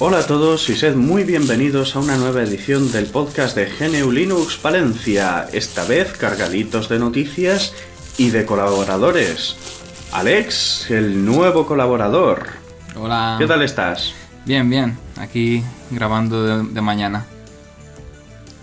[0.00, 4.12] Hola a todos y sed muy bienvenidos a una nueva edición del podcast de GNU
[4.12, 7.74] Linux Valencia, esta vez cargaditos de noticias
[8.16, 9.56] y de colaboradores.
[10.12, 12.46] Alex, el nuevo colaborador.
[12.94, 13.34] Hola.
[13.40, 14.14] ¿Qué tal estás?
[14.44, 14.96] Bien, bien.
[15.16, 17.26] Aquí grabando de, de mañana.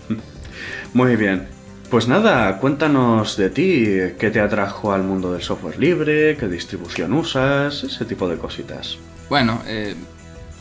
[0.94, 1.48] Muy bien.
[1.90, 3.84] Pues nada, cuéntanos de ti,
[4.18, 8.96] qué te atrajo al mundo del software libre, qué distribución usas, ese tipo de cositas.
[9.28, 9.94] Bueno, eh,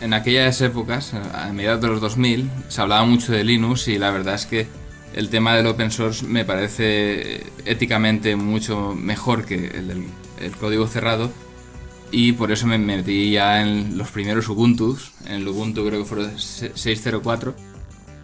[0.02, 4.12] en aquellas épocas, a mediados de los 2000, se hablaba mucho de Linux y la
[4.12, 4.68] verdad es que
[5.14, 10.06] el tema del open source me parece éticamente mucho mejor que el del
[10.40, 11.32] el código cerrado
[12.12, 16.06] y por eso me metí ya en los primeros Ubuntu, en el Ubuntu creo que
[16.06, 17.54] fueron 6.04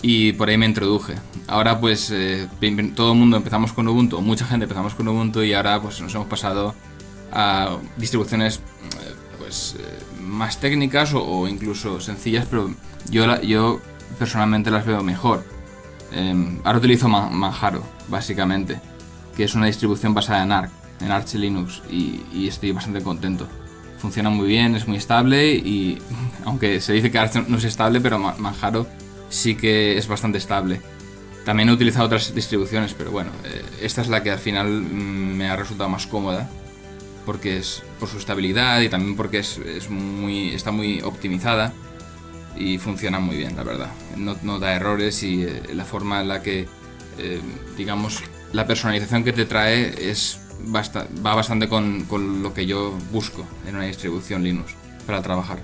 [0.03, 1.15] y por ahí me introduje.
[1.47, 2.47] Ahora pues eh,
[2.95, 6.13] todo el mundo empezamos con Ubuntu, mucha gente empezamos con Ubuntu y ahora pues nos
[6.15, 6.75] hemos pasado
[7.31, 9.83] a distribuciones eh, pues eh,
[10.21, 12.73] más técnicas o, incluso sencillas, pero
[13.09, 13.81] yo, la, yo
[14.19, 15.43] personalmente las veo mejor.
[16.13, 18.79] Eh, ahora utilizo Manjaro, básicamente,
[19.35, 23.47] que es una distribución basada en Arc, en Arch Linux, y, y estoy bastante contento.
[23.97, 25.97] Funciona muy bien, es muy estable y
[26.45, 28.87] aunque se dice que Arch no es estable, pero Manjaro
[29.29, 30.81] sí que es bastante estable.
[31.45, 35.35] También he utilizado otras distribuciones, pero bueno, eh, esta es la que al final mm,
[35.35, 36.49] me ha resultado más cómoda
[37.25, 41.73] porque es por su estabilidad y también porque es, es muy, está muy optimizada
[42.57, 43.91] y funciona muy bien, la verdad.
[44.17, 46.67] No, da errores y eh, la forma en la que,
[47.17, 47.41] eh,
[47.77, 48.23] digamos,
[48.53, 50.39] la personalización que te trae es
[51.23, 55.59] va bastante con, con lo que yo busco en una distribución Linux para trabajar.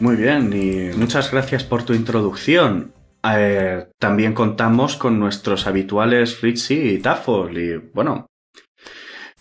[0.00, 2.92] Muy bien, y muchas gracias por tu introducción.
[3.24, 8.26] Eh, también contamos con nuestros habituales Ritzy y Tafol, y bueno,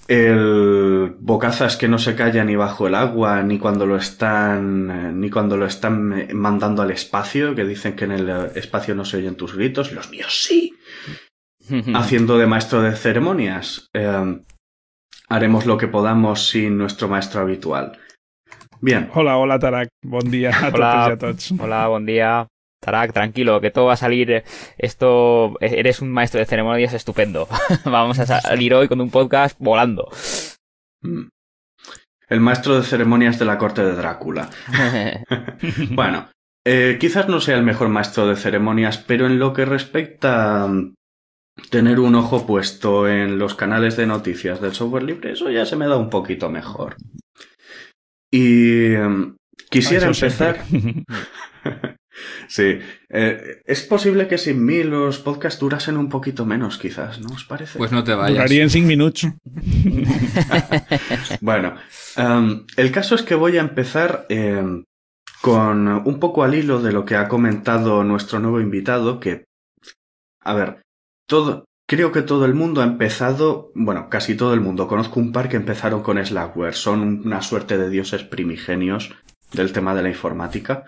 [0.08, 5.30] el bocazas que no se calla ni bajo el agua, ni cuando lo están, ni
[5.30, 9.36] cuando lo están mandando al espacio, que dicen que en el espacio no se oyen
[9.36, 10.74] tus gritos, los míos sí.
[11.94, 14.42] Haciendo de maestro de ceremonias, eh,
[15.28, 18.00] haremos lo que podamos sin nuestro maestro habitual.
[18.80, 19.10] Bien.
[19.14, 21.52] Hola, hola Tarak, bon dia a hola, totes i a tots.
[21.60, 22.48] Hola, bon dia.
[22.80, 24.44] Tarak, tranquilo, que todo va a salir.
[24.78, 25.58] Esto.
[25.62, 27.48] Eres un maestro de ceremonias estupendo.
[27.86, 30.10] Vamos a salir hoy con un podcast volando.
[32.30, 34.50] El maestro de ceremonias de la corte de Drácula.
[35.92, 36.30] bueno,
[36.66, 40.72] eh, quizás no sea el mejor maestro de ceremonias, pero en lo que respecta a
[41.70, 45.76] tener un ojo puesto en los canales de noticias del software libre, eso ya se
[45.76, 46.98] me da un poquito mejor.
[48.30, 49.38] Y um,
[49.70, 50.60] quisiera empezar.
[52.48, 52.80] Sí,
[53.10, 57.44] eh, es posible que sin mí los podcasts durasen un poquito menos, quizás, ¿no os
[57.46, 57.78] parece?
[57.78, 58.36] Pues no te vayas.
[58.36, 59.28] Duraria en 5 minuts.
[61.42, 61.76] bueno,
[62.18, 64.84] um, el caso es que voy a empezar eh,
[65.42, 69.46] con un poco al hilo de lo que ha comentado nuestro nuevo invitado, que,
[70.42, 70.82] a ver,
[71.28, 74.90] todo, Creo que todo el mundo ha empezado, bueno, casi todo el mundo.
[74.90, 76.76] Conozco un par que empezaron con Slackware.
[76.76, 79.16] Son una suerte de dioses primigenios
[79.54, 80.84] del tema de la informática.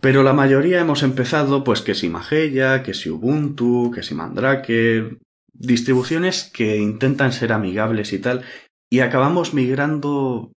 [0.00, 5.18] Pero la mayoría hemos empezado, pues, que si Mageia, que si Ubuntu, que si Mandrake,
[5.52, 8.44] distribuciones que intentan ser amigables y tal,
[8.90, 10.52] y acabamos migrando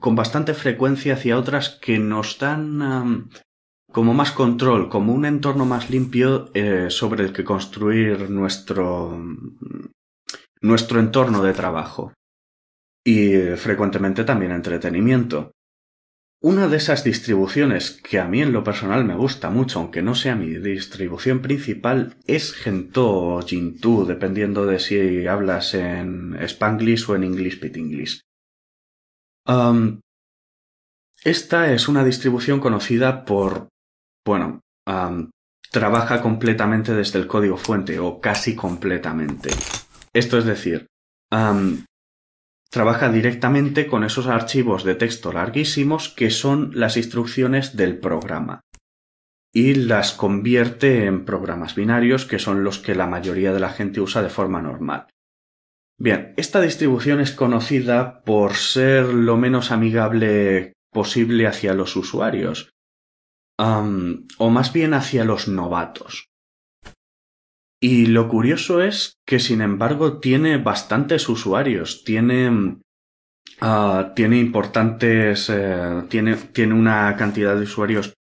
[0.00, 3.30] con bastante frecuencia hacia otras que nos dan
[3.92, 9.18] como más control, como un entorno más limpio eh, sobre el que construir nuestro,
[10.60, 12.12] nuestro entorno de trabajo.
[13.04, 15.52] Y frecuentemente también entretenimiento.
[16.46, 20.14] Una de esas distribuciones que a mí en lo personal me gusta mucho, aunque no
[20.14, 27.16] sea mi distribución principal, es Gentoo o Gentoo, dependiendo de si hablas en Spanglish o
[27.16, 28.20] en English Pit English.
[29.44, 29.98] Um,
[31.24, 33.66] esta es una distribución conocida por
[34.24, 35.28] bueno, um,
[35.72, 39.50] trabaja completamente desde el código fuente o casi completamente.
[40.12, 40.86] Esto es decir,
[41.32, 41.82] um,
[42.70, 48.60] trabaja directamente con esos archivos de texto larguísimos que son las instrucciones del programa
[49.52, 54.00] y las convierte en programas binarios que son los que la mayoría de la gente
[54.00, 55.06] usa de forma normal.
[55.98, 62.74] Bien, esta distribución es conocida por ser lo menos amigable posible hacia los usuarios,
[63.56, 66.28] o más bien hacia los novatos.
[67.88, 72.78] Y lo curioso es que, sin embargo, tiene bastantes usuarios, tiene,
[73.60, 78.14] ah, tiene importantes, eh, tiene, tiene una cantidad de usuarios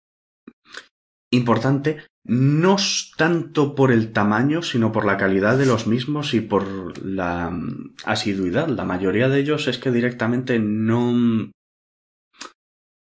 [1.32, 2.76] importante, no
[3.16, 7.94] tanto por el tamaño, sino por la calidad de los mismos y por la mm,
[8.04, 8.68] asiduidad.
[8.68, 11.50] La mayoría de ellos es que directamente no,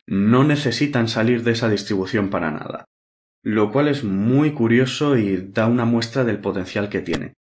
[0.07, 2.85] no necesitan salir de esa distribución para nada
[3.43, 7.35] lo cual es muy curioso y da una muestra del potencial que tiene.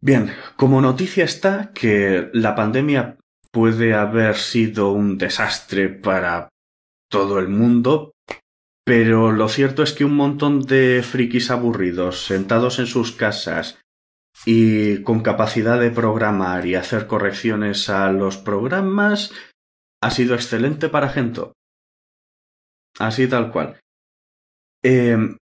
[0.00, 3.16] Bien, como noticia está que la pandemia
[3.50, 6.48] puede haber sido un desastre para
[7.10, 8.12] todo el mundo,
[8.84, 13.80] pero lo cierto es que un montón de frikis aburridos sentados en sus casas
[14.44, 19.32] y con capacidad de programar y hacer correcciones a los programas
[20.02, 21.52] ha sido excelente para Gento.
[22.98, 23.80] Así tal cual.
[24.88, 25.36] Em,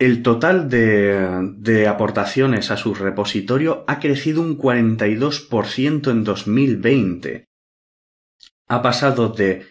[0.00, 7.44] el total de, aportaciones a su repositorio ha crecido un 42% en 2020.
[8.68, 9.66] Ha pasado de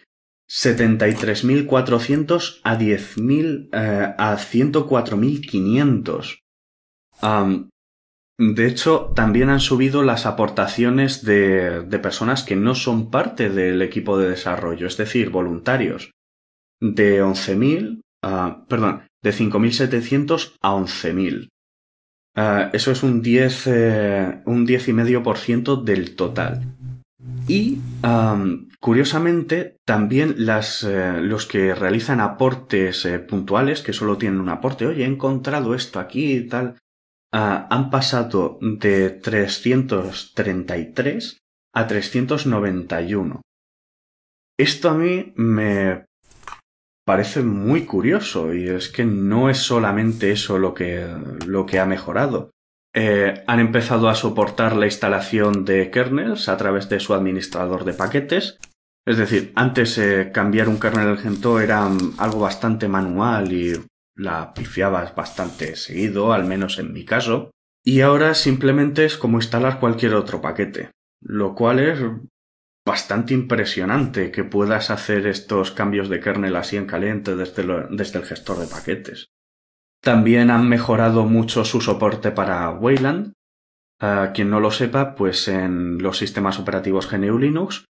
[0.48, 6.38] 73.400 a 10.000 eh, a 104.500.
[8.38, 13.82] de hecho, también han subido las aportaciones de, de personas que no son parte del
[13.82, 16.12] equipo de desarrollo, es decir, voluntarios,
[16.80, 21.48] de 11.000 Ah, perdón, de 5.700 a 11.000.
[22.34, 26.74] Ah, eso es un 10, eh, un 10,5% del total.
[27.46, 27.78] Y
[28.80, 34.86] curiosamente, también las, eh, los que realizan aportes eh, puntuales, que solo tienen un aporte,
[34.86, 36.78] oye, he encontrado esto aquí y tal,
[37.32, 41.38] ah, han pasado de 333
[41.74, 43.40] a 391.
[44.58, 46.06] Esto a mí me
[47.06, 51.06] parece muy curioso y es que no es solamente eso lo que,
[51.46, 52.50] lo que ha mejorado.
[52.92, 57.94] Eh, han empezado a soportar la instalación de kernels a través de su administrador de
[57.94, 58.58] paquetes.
[59.06, 61.88] Es decir, antes eh, cambiar un kernel Gentoo era
[62.18, 63.74] algo bastante manual y
[64.16, 67.50] la pifiabas bastante seguido, al menos en mi caso.
[67.84, 72.00] Y ahora simplemente es como instalar cualquier otro paquete, lo cual es
[72.86, 78.58] bastante impresionante que puedas hacer estos cambios de kernel así en caliente desde, el gestor
[78.58, 79.26] de paquetes.
[80.00, 83.32] También han mejorado mucho su soporte para Wayland.
[83.98, 87.86] A quien no lo sepa, pues en los sistemas operativos GNU Linux,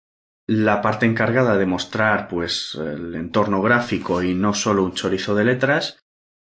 [0.46, 5.44] la parte encargada de mostrar pues el entorno gráfico y no solo un chorizo de
[5.44, 5.98] letras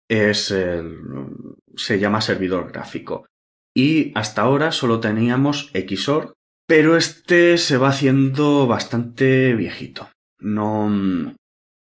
[0.08, 0.54] es
[1.76, 3.26] se llama servidor gráfico.
[3.76, 6.37] Y hasta ahora solo teníamos XOR,
[6.68, 10.10] pero este se va haciendo bastante viejito.
[10.38, 11.34] No,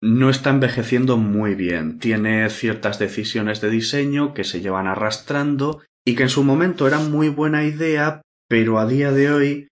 [0.01, 1.99] no está envejeciendo muy bien.
[1.99, 7.13] Tiene ciertas decisiones de diseño que se llevan arrastrando y que en su momento eran
[7.13, 9.69] muy buena idea, pero a día de hoy,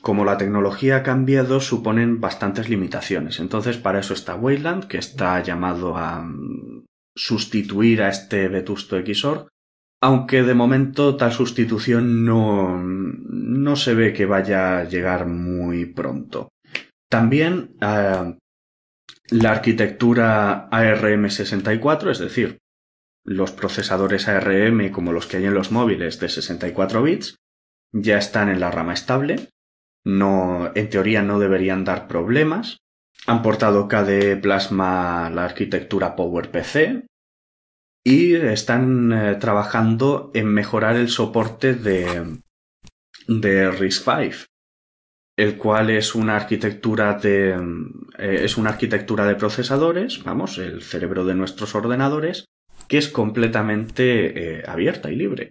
[0.00, 3.40] como la tecnología ha cambiado, suponen bastantes limitaciones.
[3.40, 6.26] Entonces, para eso está Wayland, que está llamado a
[7.14, 9.48] sustituir a este vetusto XOR
[10.00, 16.50] aunque de momento tal sustitución no, no se ve que vaya a llegar muy pronto.
[17.08, 18.36] También eh,
[19.30, 22.58] la arquitectura ARM64, es decir,
[23.24, 27.36] los procesadores ARM como los que hay en los móviles de 64 bits,
[27.92, 29.48] ya están en la rama estable.
[30.04, 32.78] No, en teoría no deberían dar problemas.
[33.26, 37.06] Han portado KDE Plasma la arquitectura PowerPC,
[38.06, 42.38] y están eh, trabajando en mejorar el soporte de,
[43.26, 44.46] de RISC-V,
[45.36, 47.56] el cual es una arquitectura de
[48.16, 52.44] eh, es una arquitectura de procesadores, vamos, el cerebro de nuestros ordenadores,
[52.86, 55.50] que es completamente eh, abierta y libre.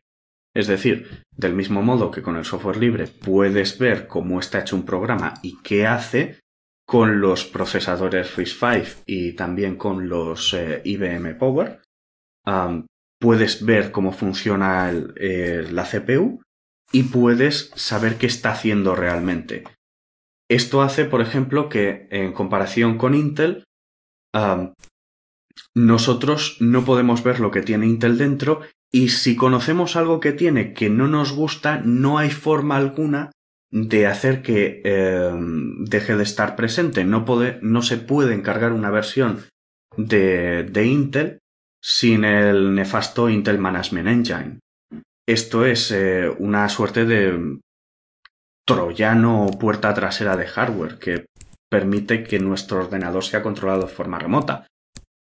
[0.56, 4.78] Es decir, del mismo modo que con el software libre puedes ver cómo está hecho
[4.78, 6.40] un programa y qué hace,
[6.88, 11.82] con los procesadores RISC-V y también con los IBM Power,
[13.20, 16.42] puedes ver cómo funciona eh, la CPU
[16.92, 19.64] y puedes saber qué está haciendo realmente.
[20.50, 23.64] Esto hace, por ejemplo, que en comparación con Intel,
[25.74, 28.62] nosotros no podemos ver lo que tiene Intel dentro
[28.94, 33.32] y si conocemos algo que tiene que no nos gusta, no hay forma alguna
[33.72, 37.04] de hacer que em, deje de estar presente.
[37.04, 37.25] No,
[37.62, 39.44] no, se puede encargar una versión
[39.98, 41.40] de, de Intel
[41.88, 44.60] sin el nefasto Intel Management Engine.
[45.30, 47.60] esto es eh, una suerte de
[48.68, 51.25] troyano o puerta trasera de hardware que
[51.70, 54.65] permite que nuestro ordenador sea controlado de forma remota.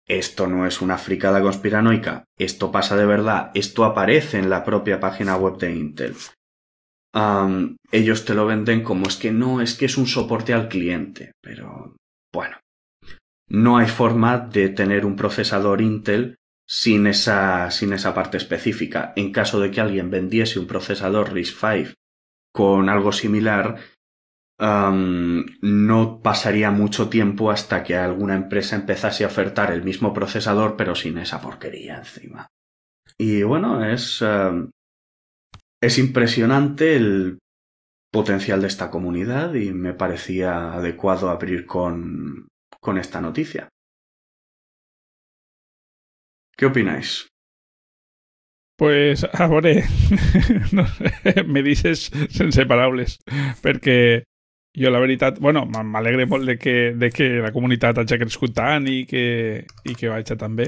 [0.07, 5.01] Esto no es una fricada conspiranoica, esto pasa de verdad, esto aparece en la propia
[5.01, 6.15] página web de Intel.
[7.91, 11.33] ellos te lo venden como es que no, es que es un soporte al cliente,
[11.41, 11.95] pero
[12.35, 12.59] bueno,
[13.49, 16.37] no hay forma de tener un procesador Intel
[16.71, 19.13] sin esa, sin esa parte específica.
[19.17, 21.95] En caso de que alguien vendiese un procesador RISC-V
[22.53, 23.77] con algo similar,
[24.61, 30.95] no pasaría mucho tiempo hasta que alguna empresa empezase a ofertar el mismo procesador pero
[30.95, 32.47] sin esa porquería encima.
[33.19, 34.23] Y bueno, es,
[35.81, 37.39] es impresionante el
[38.13, 42.47] potencial de esta comunidad y me parecía adecuado abrir con,
[42.81, 43.71] con esta noticia.
[46.61, 47.27] ¿Qué opináis?
[48.77, 49.71] Pues ahora
[50.73, 50.85] no
[51.47, 53.17] me dices inseparables,
[53.63, 54.25] porque
[54.77, 58.85] jo la veritat, bueno, m'alegre molt de que, de que la comunitat hagi crescut tant
[58.93, 59.23] i que,
[59.89, 60.67] i que vagi tan bé,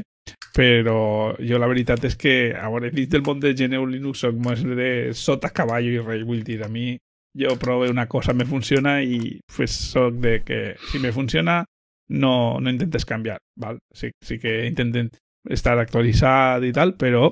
[0.56, 4.38] però jo la veritat és que, a veure, dins del món de GNU Linux soc
[4.40, 6.94] més de sota cavall i rei, vull dir, a mi
[7.36, 11.66] jo provo una cosa, me funciona i pues soc de que si me funciona
[12.08, 13.76] no, no intentes canviar, val?
[13.92, 15.12] Sí, sí que intenten
[15.50, 17.30] estar actualitzat i tal, però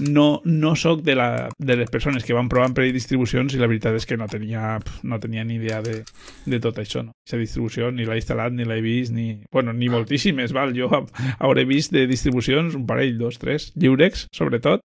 [0.00, 3.68] no, no sóc de, la, de les persones que van provant per distribucions i la
[3.70, 6.02] veritat és que no tenia, no tenia ni idea de,
[6.46, 7.14] de tot això, no?
[7.24, 9.28] Aquesta distribució ni l'he instal·lat, ni l'he vist, ni...
[9.52, 10.74] Bueno, ni moltíssimes, val?
[10.76, 10.90] Jo
[11.38, 14.84] hauré vist de distribucions un parell, dos, tres, lliurex, sobretot,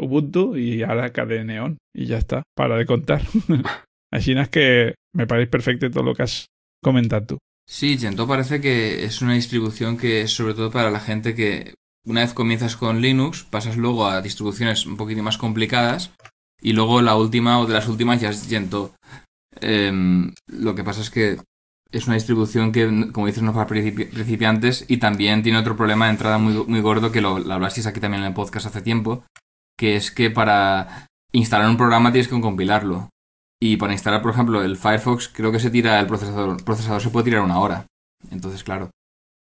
[0.00, 1.76] Ubuntu i ara KDE Neon.
[1.98, 3.20] I ja està, para de contar.
[4.16, 4.66] Així és que
[5.16, 6.44] me pareix perfecte tot el que has
[6.84, 7.38] comentat tu.
[7.70, 11.74] Sí, Gentoo parece que es una distribución que es sobre todo para la gente que
[12.06, 16.10] una vez comienzas con Linux, pasas luego a distribuciones un poquito más complicadas
[16.60, 18.92] y luego la última o de las últimas ya es Gentoo.
[19.60, 21.38] Em, lo que pasa es que
[21.90, 26.06] es una distribución que, como dices, no es para principiantes y también tiene otro problema
[26.06, 29.24] de entrada muy, muy gordo que lo, hablasteis aquí también en el podcast hace tiempo,
[29.76, 33.08] que es que para instalar un programa tienes que compilarlo.
[33.62, 36.56] Y para instalar, por ejemplo, el Firefox, creo que se tira el procesador.
[36.58, 37.86] El procesador se puede tirar una hora.
[38.30, 38.90] Entonces, claro.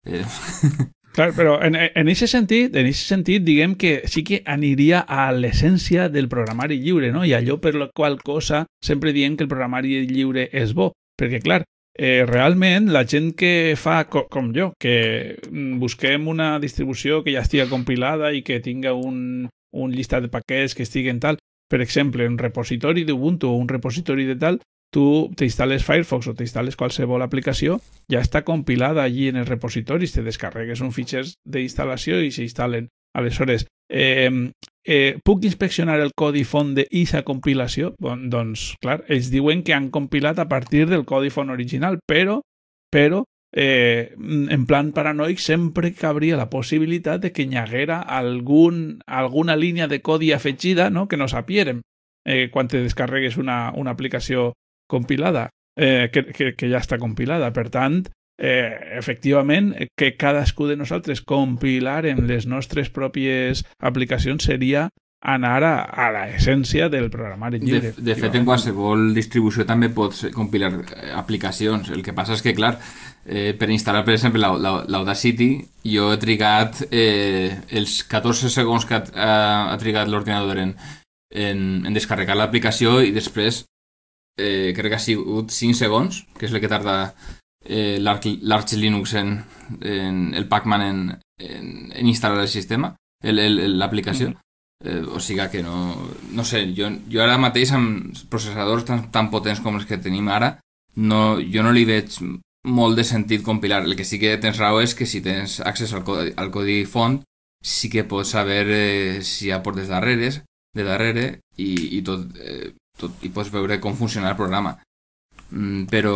[0.04, 0.26] Eh...
[1.16, 5.32] Clar, però en, en aquest sentit, en aquest sentit, diguem que sí que aniria a
[5.34, 7.26] l'essència del programari lliure, no?
[7.26, 10.92] I allò per la qual cosa sempre diem que el programari lliure és bo.
[11.20, 11.64] Perquè, clar,
[11.98, 15.40] eh, realment la gent que fa, co com jo, que
[15.82, 20.78] busquem una distribució que ja estigui compilada i que tinga un, un llistat de paquets
[20.78, 24.62] que estiguen tal, per exemple, un repositori d'Ubuntu o un repositori de tal,
[24.94, 27.80] tu t'instal·les Firefox o t'instal·les qualsevol aplicació,
[28.12, 32.90] ja està compilada allí en els repositoris, te descarregues un fitxer d'instal·lació i s'instal·len.
[33.18, 34.30] Aleshores, eh,
[34.86, 37.96] eh, puc inspeccionar el codi font d'aquesta compilació?
[38.02, 42.40] Bon, doncs, clar, ells diuen que han compilat a partir del codi font original, però,
[42.94, 49.56] però eh, en plan paranoic sempre cabria la possibilitat de que hi haguera algun, alguna
[49.56, 51.08] línia de codi afegida no?
[51.08, 51.82] que no sapiérem
[52.26, 54.54] eh, quan te descarregues una, una aplicació
[54.90, 57.52] compilada, eh, que, que, que ja està compilada.
[57.56, 58.02] Per tant,
[58.40, 65.74] eh, efectivament, que cadascú de nosaltres compilar en les nostres pròpies aplicacions seria anar a,
[65.84, 67.92] a l'essència del programari lliure.
[67.98, 71.92] De, de fet, en qualsevol distribució també pots compilar eh, aplicacions.
[71.92, 72.78] El que passa és que, clar,
[73.26, 75.50] eh, per instal·lar, per exemple, l'Audacity,
[75.92, 79.34] jo he trigat eh, els 14 segons que ha,
[79.74, 80.74] ha trigat l'ordinador en,
[81.36, 83.66] en, en descarregar l'aplicació i després
[84.40, 87.14] eh, crec que ha sigut 5 segons, que és el que tarda
[87.66, 89.36] eh, l'Arch Linux en,
[89.82, 91.02] en el Pacman en,
[91.40, 94.32] en, en instal·lar el sistema, l'aplicació.
[94.32, 94.46] Mm.
[94.86, 95.96] Eh, o sigui que no...
[96.32, 100.30] No sé, jo, jo ara mateix amb processadors tan, tan potents com els que tenim
[100.32, 100.54] ara,
[100.96, 102.16] no, jo no li veig
[102.68, 103.84] molt de sentit compilar.
[103.84, 106.84] El que sí que tens raó és que si tens accés al codi, al codi
[106.88, 107.20] font,
[107.64, 110.42] sí que pots saber eh, si hi ha portes darreres,
[110.76, 111.26] de darrere
[111.58, 114.76] i, i tot eh, tot i pots veure com funciona el programa.
[115.50, 116.16] Mm, però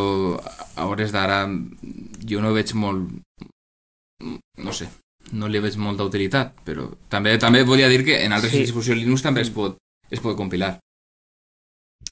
[0.76, 1.46] a hores d'ara
[2.30, 3.10] jo no veig molt...
[4.64, 4.88] no sé,
[5.34, 8.64] no li veig molta utilitat, però també també volia dir que en altres sí.
[8.64, 9.80] distribucions Linux també es pot,
[10.12, 10.78] es pot compilar.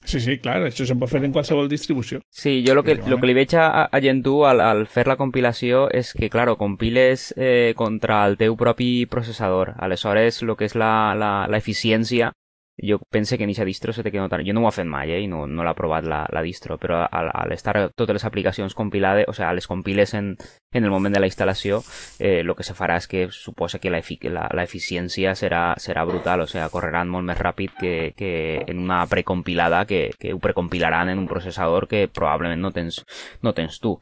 [0.04, 2.18] Sí, sí, clar, això se pot fer en qualsevol distribució.
[2.34, 5.16] Sí, jo lo que, lo que li veig a, a Gentoo al, al fer la
[5.16, 9.76] compilació és que, claro, compiles eh, contra el teu propi processador.
[9.78, 12.32] Aleshores, el que és la, la, la eficiència
[12.80, 14.42] jo pense que en aquesta distro se te queda notar.
[14.44, 16.78] Jo no ho he fet mai, eh, i no, no l'ha provat la, la distro,
[16.80, 20.36] però al, al estar totes les aplicacions compilades, o sigui, les compiles en,
[20.72, 21.82] en el moment de la instal·lació,
[22.18, 26.64] eh, el que se farà és que suposa que l'eficiència serà, serà brutal, o sigui,
[26.72, 28.32] correran molt més ràpid que, que
[28.66, 33.02] en una precompilada que, que ho precompilaran en un processador que probablement no tens,
[33.42, 33.98] no tens tu.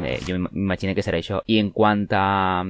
[0.00, 1.42] Eh, jo m'imagino que serà això.
[1.46, 2.64] I en quant a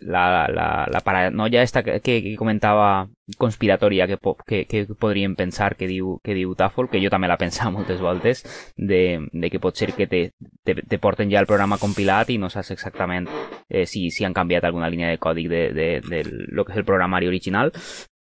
[0.00, 3.08] la, la, la paranoia esta que, que comentava
[3.38, 7.38] conspiratòria que, que, que podríem pensar que diu, que diu Tafol, que jo també l'he
[7.40, 8.44] pensat moltes voltes,
[8.76, 10.22] de, de que pot ser que te,
[10.64, 13.28] te, te porten ja el programa compilat i no saps exactament
[13.68, 16.80] eh, si, si han canviat alguna línia de còdic de, de, de lo que és
[16.80, 17.72] el programari original,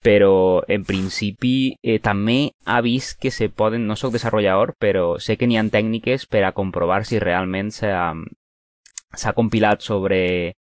[0.04, 5.36] però en principi eh, també ha vist que se poden, no sóc desenvolupador, però sé
[5.38, 10.56] que n'hi ha tècniques per a comprovar si realment s'ha compilat sobre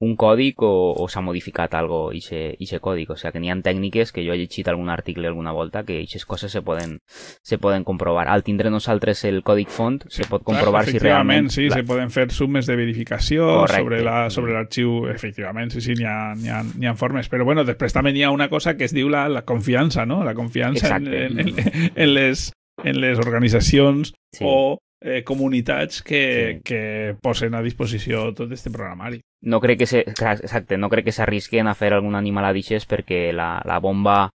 [0.00, 3.12] un còdic o, o s'ha modificat algo ixe, ixe còdic.
[3.12, 5.98] O sigui, que n'hi ha tècniques que jo he llegit algun article alguna volta que
[6.00, 6.98] aquestes coses se poden,
[7.44, 8.26] se poden comprovar.
[8.32, 11.50] Al tindre nosaltres el còdic font, se pot comprovar clar, si realment...
[11.52, 11.76] sí, la...
[11.76, 13.84] se poden fer sumes de verificació Correcte.
[13.84, 17.28] sobre la sobre l'arxiu, efectivament, sí, sí, n'hi ha, ha, ha formes.
[17.28, 20.24] Però bueno, després també n'hi ha una cosa que es diu la, la confiança, no?
[20.24, 22.52] La confiança en, en, en, en, les,
[22.84, 24.44] en les organitzacions sí.
[24.48, 26.22] o eh, comunitats que,
[26.56, 26.62] sí.
[26.64, 29.20] que posen a disposició tot este programari.
[29.42, 32.86] No crec que se, exacte, no crec que s'arrisquen a fer algun animal a dixes
[32.88, 34.30] perquè la, la bomba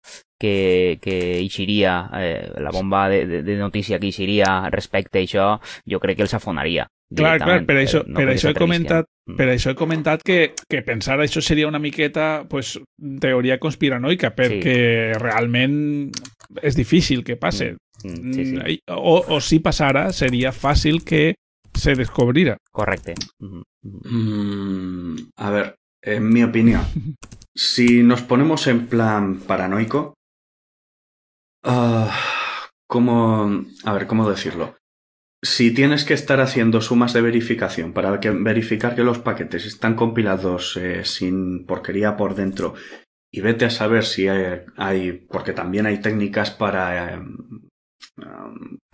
[0.42, 5.48] que, que eixiria, eh, la bomba de, de, de notícia que eixiria respecte a això,
[5.90, 6.88] jo crec que els afonaria.
[7.12, 9.10] Clar, clar, per això, no per això he comentat.
[9.38, 12.74] Per això he comentat que, que pensar això seria una miqueta pues,
[13.22, 14.78] teoria conspiranoica, perquè
[15.14, 15.20] sí.
[15.22, 15.78] realment
[16.62, 17.76] és difícil que passe.
[18.04, 18.10] Mm.
[18.10, 18.56] mm sí, sí.
[18.58, 21.36] Mm, o, o si passara, seria fàcil que
[21.74, 22.58] se descubriera.
[22.72, 23.16] Correcte.
[23.40, 26.84] Mm, a ver, en mi opinión,
[27.56, 30.16] si nos ponemos en plan paranoico,
[31.66, 32.10] uh,
[32.88, 34.78] ¿cómo, a ver, ¿cómo decirlo?
[35.44, 40.78] Si tienes que estar haciendo sumas de verificación para verificar que los paquetes están compilados
[40.78, 42.76] eh, sin porquería por dentro
[43.34, 47.22] y vete a saber si hay, porque también hay técnicas para, eh,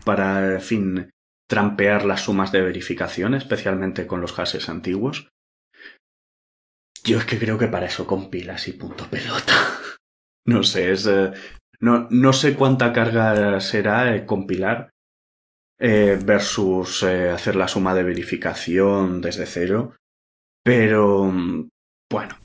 [0.05, 1.09] para, en fin,
[1.49, 5.27] trampear las sumas de verificación, especialmente con los hashes antiguos.
[7.03, 9.53] Yo es que creo que para eso compilas y punto pelota.
[10.45, 11.33] no sé, es, eh,
[11.81, 14.91] no, no sé cuánta carga será compilar
[15.79, 19.95] eh, versus eh, hacer la suma de verificación desde cero.
[20.63, 21.69] Pero mm,
[22.11, 22.37] bueno,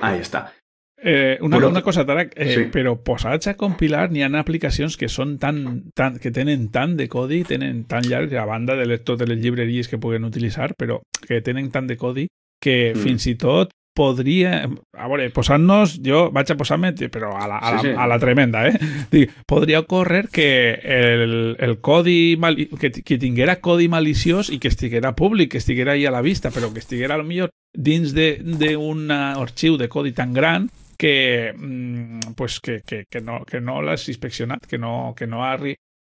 [0.00, 0.52] ahí está.
[0.98, 2.62] Eh, una, una cosa, Tarak, eh, sí.
[2.72, 7.06] però posats a compilar n'hi ha aplicacions que són tan, tan, que tenen tant de
[7.12, 11.42] codi, tenen tan llarg, a banda de totes les llibreries que puguen utilitzar, però que
[11.42, 12.26] tenen tant de codi
[12.58, 13.02] que mm.
[13.04, 14.60] fins i tot podria...
[14.96, 15.96] A veure, posant-nos...
[16.04, 17.94] Jo vaig a posar-me, però a la, a, la, sí, sí.
[17.96, 18.76] a la tremenda, eh?
[19.10, 20.48] Dic, podria ocórrer que
[20.82, 22.36] el, el codi...
[22.38, 26.22] Mali, que, que tinguera codi maliciós i que estiguera públic, que estiguera ahí a la
[26.22, 32.60] vista, però que estiguera, millor dins d'un arxiu de codi tan gran que, mm, pues
[32.60, 35.56] que, que, que no, que no l'has inspeccionat, que no, que no ha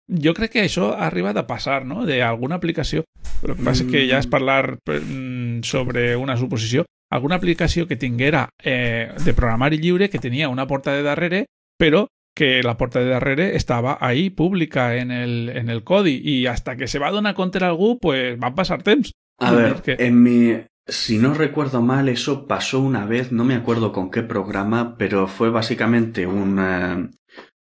[0.08, 3.04] jo crec que això ha arribat a passar, no?, d'alguna aplicació.
[3.42, 7.96] El que passa és que ja és parlar mm, sobre una suposició alguna aplicació que
[7.96, 11.44] tinguera eh, de programari lliure que tenia una porta de darrere,
[11.76, 16.46] però que la porta de darrere estava ahí pública en el, en el codi i
[16.46, 19.12] hasta que se va donar compte algú, pues van passar temps.
[19.38, 19.96] A ver, que...
[19.98, 24.22] en mi, si no recuerdo mal, eso pasó una vez, no me acuerdo con qué
[24.22, 27.10] programa, pero fue básicamente un, uh,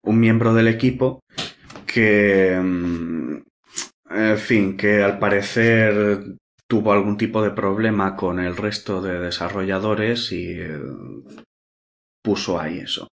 [0.02, 1.20] un miembro del equipo
[1.92, 3.42] que, um,
[4.10, 6.36] en fin, que al parecer
[6.68, 10.78] tuvo algún tipo de problema con el resto de desarrolladores y eh,
[12.22, 13.08] puso ahí eso.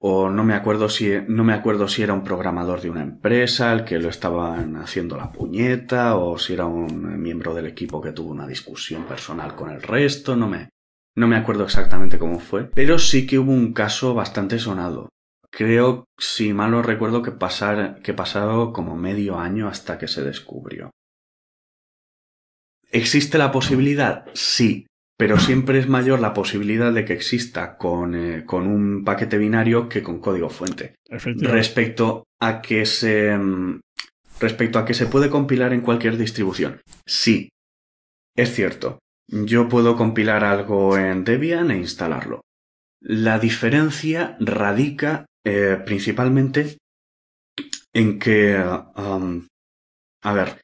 [0.00, 3.72] O no me acuerdo si no me acuerdo si era un programador de una empresa
[3.72, 8.12] el que lo estaban haciendo la puñeta o si era un miembro del equipo que
[8.12, 10.68] tuvo una discusión personal con el resto, no me
[11.16, 15.10] no me acuerdo exactamente cómo fue, pero sí que hubo un caso bastante sonado.
[15.56, 20.24] Creo, si mal no recuerdo, que, pasar, que pasado como medio año hasta que se
[20.24, 20.90] descubrió.
[22.90, 24.26] ¿Existe la posibilidad?
[24.34, 29.38] Sí, pero siempre es mayor la posibilidad de que exista con, eh, con un paquete
[29.38, 30.96] binario que con código fuente.
[31.08, 33.36] Respecto a que se.
[33.36, 33.80] Mm,
[34.40, 36.80] respecto a que se puede compilar en cualquier distribución.
[37.06, 37.48] Sí,
[38.36, 38.98] es cierto.
[39.28, 42.40] Yo puedo compilar algo en Debian e instalarlo.
[43.00, 46.76] La diferencia radica eh, principalmente
[47.92, 48.56] en que.
[48.96, 49.46] Um,
[50.24, 50.60] a ver,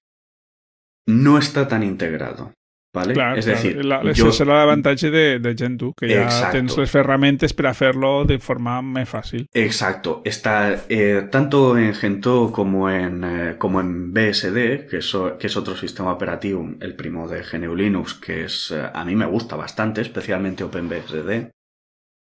[1.09, 2.53] no está tan integrado.
[2.93, 3.14] ¿vale?
[3.14, 3.62] Clar, és a clar.
[3.62, 4.09] dir, la, jo...
[4.11, 6.57] Això serà l'avantatge de, de Gentoo, que ja Exacto.
[6.57, 9.45] tens les ferramentes per a fer-lo de forma més fàcil.
[9.55, 15.38] Exacto, está eh, tanto en Gentoo como en, eh, como en BSD, que es, o-
[15.38, 19.14] que es otro sistema operativo, el primo de GNU Linux, que es, eh, a mí
[19.14, 21.53] me gusta bastante, especialmente OpenBSD,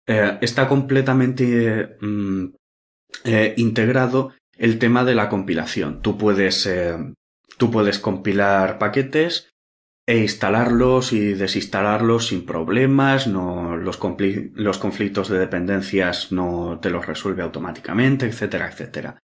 [0.07, 2.47] eh, está completamente mm,
[3.25, 6.03] eh, integrado el tema de la compilación.
[6.03, 6.97] Tú puedes, eh,
[7.59, 9.51] tú puedes compilar paquetes
[10.07, 17.43] e instalarlos y desinstalarlos sin problemas, no, los, conflictos de dependencias no te los resuelve
[17.43, 19.19] automáticamente, etcétera, etcétera.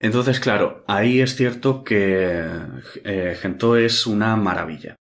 [0.00, 2.46] Entonces, claro, ahí es cierto que
[3.04, 4.96] eh, Gentoo es una maravilla.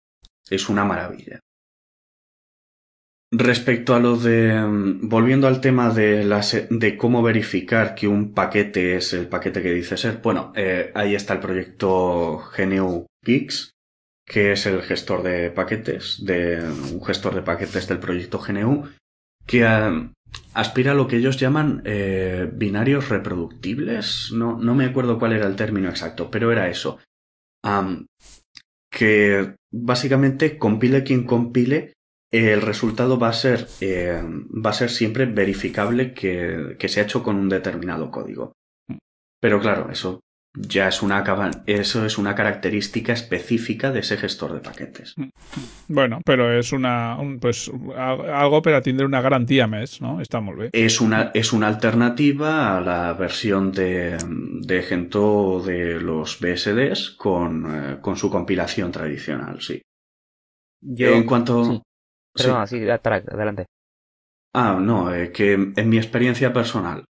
[0.48, 1.40] Es una maravilla.
[3.36, 4.54] Respecto a lo de.
[4.60, 9.60] mm, Volviendo al tema de, las, de cómo verificar que un paquete es el paquete
[9.60, 13.72] que dice ser, bueno, eh, ahí está el proyecto GNU Geeks,
[14.24, 18.88] que es el gestor de paquetes, de un gestor de paquetes del proyecto GNU,
[19.46, 20.12] que ah,
[20.52, 24.30] aspira a lo que ellos llaman eh, binarios reproductibles.
[24.32, 27.00] No, no me acuerdo cuál era el término exacto, pero era eso.
[28.92, 31.94] Que básicamente compile quien compile,
[32.32, 37.04] el resultado va a ser, eh, va a ser siempre verificable que, que se ha
[37.04, 38.52] hecho con un determinado código.
[39.40, 40.20] Pero claro, eso
[40.56, 41.24] ya es una,
[41.66, 45.14] eso es una característica específica de ese gestor de paquetes.
[45.88, 50.20] Bueno, però és una, un, pues, al- algo per a tindre una garantia més, no?
[50.40, 50.68] Molt bé.
[50.72, 54.16] Es una, es una alternativa a la versión de,
[54.62, 59.82] de Gentoo de los BSDs con, eh, con su compilación tradicional, sí.
[60.80, 61.14] Yo...
[61.16, 61.64] en cuanto...
[61.64, 61.82] sí.
[62.34, 62.50] Sí.
[62.50, 63.66] Perdona, sí, Tarak, adelante.
[64.52, 67.04] Ah, no, eh, que en mi experiencia personal,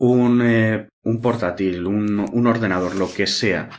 [0.00, 3.70] un, eh, un portátil, un, un ordenador, lo que sea,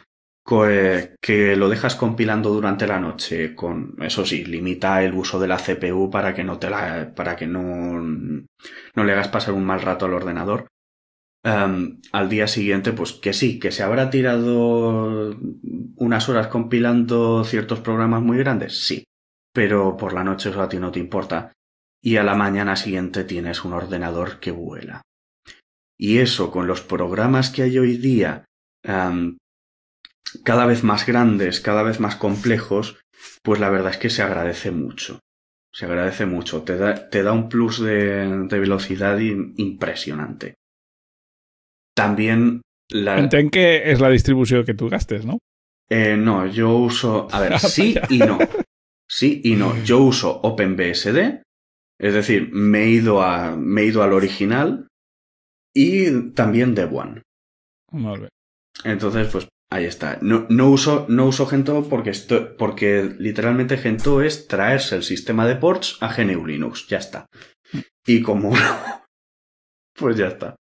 [0.70, 5.48] eh, que lo dejas compilando durante la noche, con eso sí, limita el uso de
[5.48, 9.66] la CPU para que no te la, para que no, no le hagas pasar un
[9.66, 10.68] mal rato al ordenador.
[11.44, 15.36] Am, al día siguiente, pues que sí, que se habrá tirado
[15.98, 19.06] unas horas compilando ciertos programas muy grandes, sí.
[19.54, 21.52] Pero por la noche eso a ti no te importa
[22.04, 25.02] y a la mañana siguiente tienes un ordenador que vuela.
[25.98, 28.46] Y eso con los programas que hay hoy día,
[30.44, 33.00] cada vez más grandes, cada vez más complejos,
[33.44, 35.20] pues la verdad es que se agradece mucho.
[35.72, 40.56] Se agradece mucho, te da, te da un plus de, de velocidad im- impresionante.
[41.96, 42.62] También
[42.92, 43.18] la...
[43.20, 45.40] Entenc que és la distribució que tu gastes, no?
[45.90, 47.28] Eh, no, yo uso.
[47.32, 48.40] A ver, sí y no.
[49.10, 49.82] Sí y no.
[49.84, 51.42] Yo uso OpenBSD,
[52.00, 54.88] es decir, me he ido, a, me he ido al original
[55.76, 57.22] y también Debian.
[58.84, 60.18] Entonces, pues ahí está.
[60.22, 62.12] No, no uso, no uso Gentoo porque,
[62.58, 66.88] porque literalmente Gentoo es traerse el sistema de ports a GNU Linux.
[66.88, 67.26] Ya está.
[68.06, 68.56] Y como no,
[69.96, 70.56] pues ya está.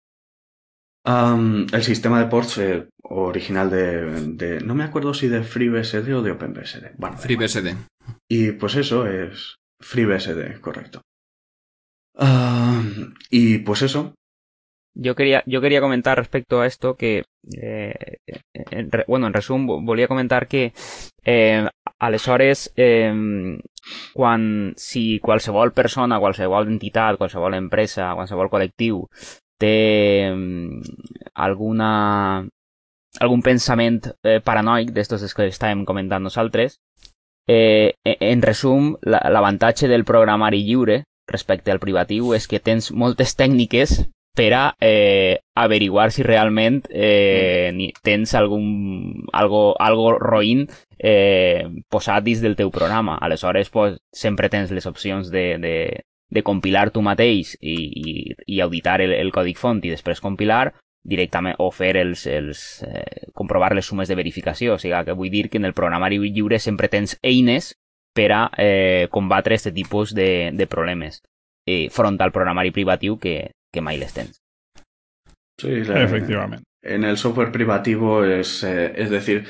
[1.07, 6.23] El sistema de ports eh, original de, de- No me acuerdo si de FreeBSD o
[6.23, 6.97] de OpenBSD.
[6.99, 7.17] Bueno.
[7.17, 7.75] FreeBSD.
[8.31, 11.03] Y pues eso es FreeBSD, correcto.
[12.17, 14.15] Am, y pues eso.
[15.03, 17.25] Jo queria, jo queria comentar respecto a esto que,
[17.63, 17.95] eh,
[18.71, 20.73] en, bueno, en resum, vo- volia comentar que
[21.25, 23.59] eh, aleshores, eh,
[24.13, 29.07] quan, si qualsevol persona, qualsevol entitat, qualsevol empresa, qualsevol col·lectiu
[29.61, 30.83] té mm,
[31.35, 31.93] alguna,
[33.21, 36.79] algun pensament eh, paranoic d'estos que estàvem comentant nosaltres,
[37.49, 43.37] eh, en resum, la- l'avantatge del programari lliure respecte al privatiu és que tens moltes
[43.39, 44.01] tècniques
[44.37, 52.41] per a eh, averiguar si realment eh, tens algun, algo, algo roïn eh, posat dins
[52.41, 53.17] del teu programa.
[53.21, 58.61] Aleshores, pues, sempre tens les opcions de, de, de compilar tu mateix i, i, i
[58.61, 60.73] auditar el, el còdic font i després compilar
[61.03, 64.75] directament o fer els, els eh, comprovar les sumes de verificació.
[64.75, 67.75] O sigui, que vull dir que en el programari lliure sempre tens eines
[68.15, 71.23] per a eh, combatre aquest tipus de, de problemes
[71.67, 74.41] eh, front al programari privatiu que, que mai les tens.
[75.61, 76.63] Sí, la- Efectivament.
[76.83, 79.45] En el software privativo es, eh, es decir,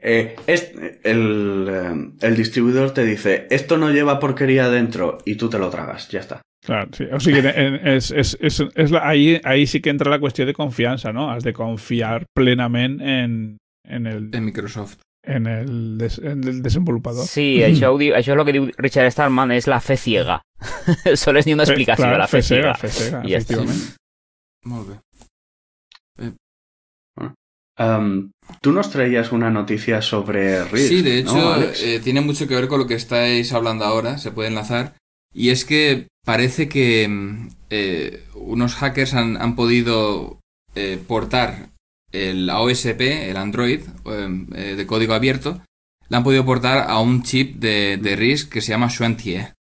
[0.00, 5.50] eh, es- el, eh, el distribuidor te dice, esto no lleva porquería dentro y tú
[5.50, 6.42] te lo tragas, ya está.
[6.66, 7.04] Clar, sí.
[7.14, 11.12] O és, és, és, és la, ahí, ahí sí que entra la qüestió de confiança,
[11.14, 11.28] no?
[11.30, 14.98] Has de confiar plenament en, en, el, En Microsoft.
[15.22, 17.26] en, el, des, en el desenvolupador.
[17.26, 20.40] Sí, això, diu, això és el que diu Richard Stallman, és la fe ciega.
[21.22, 22.74] Solo és ni una explicació, Clar, la fe, ciega.
[22.78, 23.38] Fe cega, I.
[24.66, 25.00] Molt bé.
[28.62, 30.88] tú nos traías una noticia sobre RISC.
[30.88, 34.32] Sí, de hecho, eh, tiene mucho que ver con lo que estáis hablando ahora, se
[34.32, 34.94] puede enlazar.
[35.36, 40.40] Y es que parece que mm, eh, unos hackers han, podido
[40.74, 41.68] eh, portar
[42.10, 45.60] el AOSP, el Android, em, de código abierto,
[46.08, 49.52] la han podido portar a un chip de, de RISC que se llama Xuantie.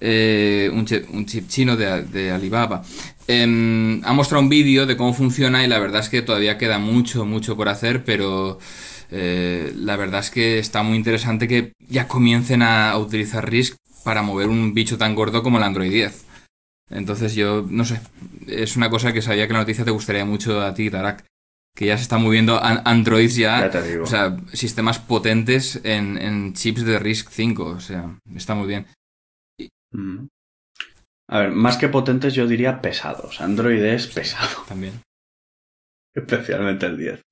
[0.00, 0.84] un,
[1.26, 2.84] chip, chino de, Alibaba.
[3.26, 6.78] Em, ha mostrado un vídeo de cómo funciona y la verdad es que todavía queda
[6.78, 8.58] mucho, mucho por hacer, pero
[9.10, 14.22] eh, la verdad es que está muy interesante que ya comiencen a, utilizar RISC para
[14.22, 16.26] mover un bicho tan gordo como el Android 10.
[16.90, 18.00] Entonces yo, no sé,
[18.46, 21.24] es una cosa que sabía que la noticia te gustaría mucho a ti, Tarak.
[21.76, 23.70] Que ya se está moviendo Androids ya,
[24.02, 28.86] o sea, sistemas potentes en, chips de RISC 5, o sea, está muy bien.
[29.92, 30.26] Mm.
[31.30, 33.40] A ver, más que potentes yo diría pesados.
[33.40, 34.64] Android es pesado.
[34.66, 34.94] También.
[36.14, 37.22] Especialmente el 10.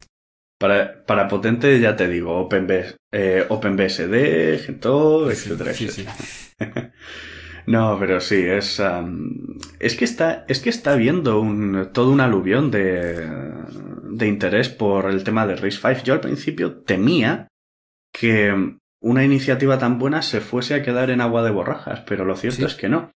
[0.59, 5.73] Para, para potente ya te digo, OpenBS, eh, OpenBSD, Gentoo, etcétera,
[7.66, 8.83] no, pero sí, es,
[9.79, 13.29] es que está, es que está habiendo un, todo un aluvión de,
[14.16, 16.03] de interés por el tema de RISC-V.
[16.05, 17.49] Yo al principio temía
[18.12, 22.37] que una iniciativa tan buena se fuese a quedar en agua de borrajas, pero lo
[22.37, 23.12] cierto es que no.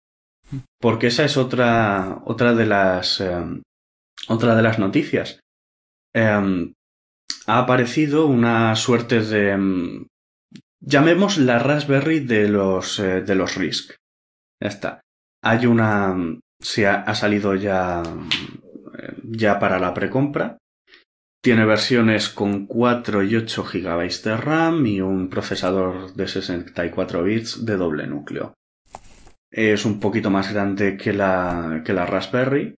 [0.81, 3.63] Porque esa es otra, otra de las, em,
[4.29, 5.41] otra de las noticias.
[6.15, 6.73] Em,
[7.47, 9.57] ha aparecido una suerte de...
[9.57, 10.07] Mm,
[10.81, 13.97] llamemos la Raspberry de los, eh, de los RISC.
[14.61, 15.01] Ya está.
[15.43, 16.13] Hay una...
[16.13, 18.29] Mm, se ha, salido ya, mm,
[19.23, 20.59] ya para la precompra.
[21.43, 27.65] Tiene versiones con 4 y 8 GB de RAM y un procesador de 64 bits
[27.65, 28.55] de doble núcleo.
[29.53, 32.75] Es un poquito más grande que la, que la Raspberry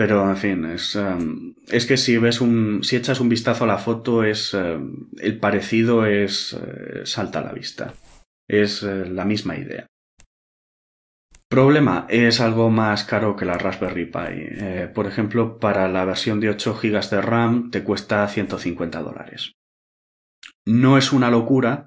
[0.00, 3.66] pero, en fin, es, em, es que si ves un, si echas un vistazo a
[3.66, 7.92] la foto, es, em, el parecido es, eh, salta a la vista.
[8.48, 9.84] Es eh, la misma idea.
[11.50, 14.28] Problema, es algo más caro que la Raspberry Pi.
[14.30, 19.52] Eh, por ejemplo, para la versión de 8 GB de RAM te cuesta 150 dólares.
[20.66, 21.84] No es una locura,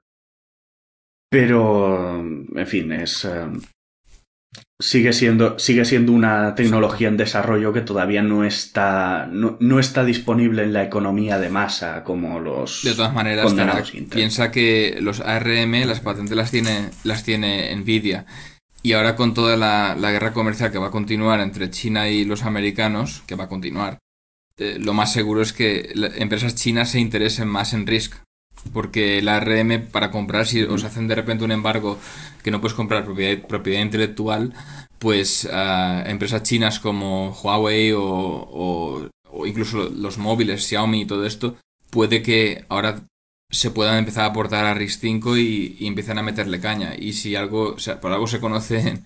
[1.31, 3.59] pero, en fin, es, em,
[4.83, 10.63] sigue siendo, sigue siendo una tecnología en desarrollo que todavía no está, no, está disponible
[10.63, 12.83] en la economía de masa como los.
[12.83, 13.53] De todas maneras,
[14.09, 18.25] piensa que los ARM, las patentes las tiene, las tiene Nvidia.
[18.81, 22.43] Y ahora con toda la, guerra comercial que va a continuar entre China y los
[22.43, 23.99] americanos, que va a continuar,
[24.57, 28.15] eh, lo más seguro es que empresas chinas se interesen más en RISC
[28.71, 31.99] porque la ARM para comprar, si os hacen de repente un embargo
[32.43, 34.53] que no puedes comprar propiedad, intelectual,
[34.99, 39.09] pues ah, empresas chinas como Huawei o,
[39.45, 41.55] incluso los móviles, Xiaomi y todo esto,
[41.89, 43.03] puede que ahora
[43.49, 46.95] se puedan empezar a aportar a RISC-5 y, y, empiezan a meterle caña.
[46.97, 49.03] Y si algo, o sea, por algo se conoce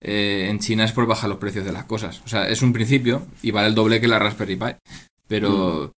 [0.00, 2.22] eh, en, China es por bajar los precios de las cosas.
[2.24, 4.76] O sea, es un principio y vale el doble que la Raspberry Pi.
[5.26, 5.92] Pero...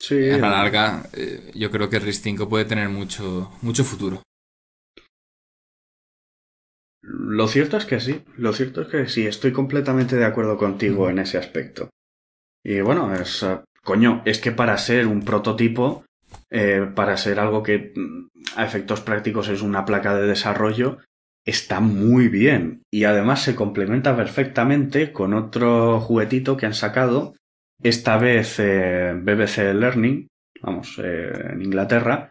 [0.00, 4.20] Sí, a la larga, eh, yo creo que RIS 5 puede tener mucho, mucho futuro.
[7.02, 11.10] Lo cierto es que sí, lo cierto es que sí, estoy completamente de acuerdo contigo
[11.10, 11.90] en ese aspecto.
[12.64, 16.04] Y bueno, es, eh, coño, es que para ser un prototipo,
[16.50, 20.98] eh, para ser algo que mm, a efectos prácticos es una placa de desarrollo,
[21.44, 22.82] está muy bien.
[22.90, 27.34] Y además se complementa perfectamente con otro juguetito que han sacado,
[27.82, 30.28] esta vez eh, BBC Learning,
[30.62, 32.30] vamos, eh, en Inglaterra,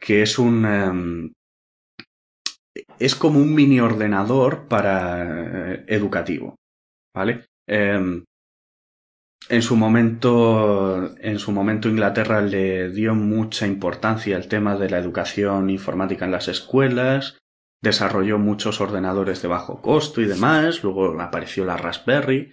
[0.00, 1.32] que es un...
[2.98, 6.56] Es como un mini ordenador para eh, educativo,
[7.14, 7.46] ¿vale?
[7.66, 8.24] Em,
[9.48, 14.98] en su momento, en su momento Inglaterra le dio mucha importancia al tema de la
[14.98, 17.38] educación informática en las escuelas,
[17.82, 22.52] desarrolló muchos ordenadores de bajo costo y demás, luego apareció la Raspberry,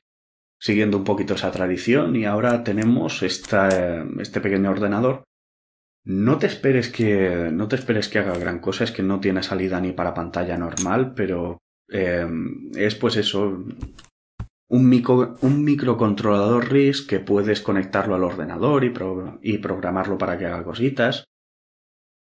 [0.62, 5.24] siguiendo un poquito esa tradición y ahora tenemos este pequeño ordenador.
[6.06, 9.42] No te esperes que no te esperes que haga gran cosa, es que no tiene
[9.42, 11.58] salida ni para pantalla normal, pero
[11.90, 12.28] eh,
[12.76, 13.66] es pues eso
[14.70, 18.94] un, micro, un microcontrolador RISC que puedes conectarlo al ordenador y,
[19.42, 21.26] y programarlo para que haga cositas.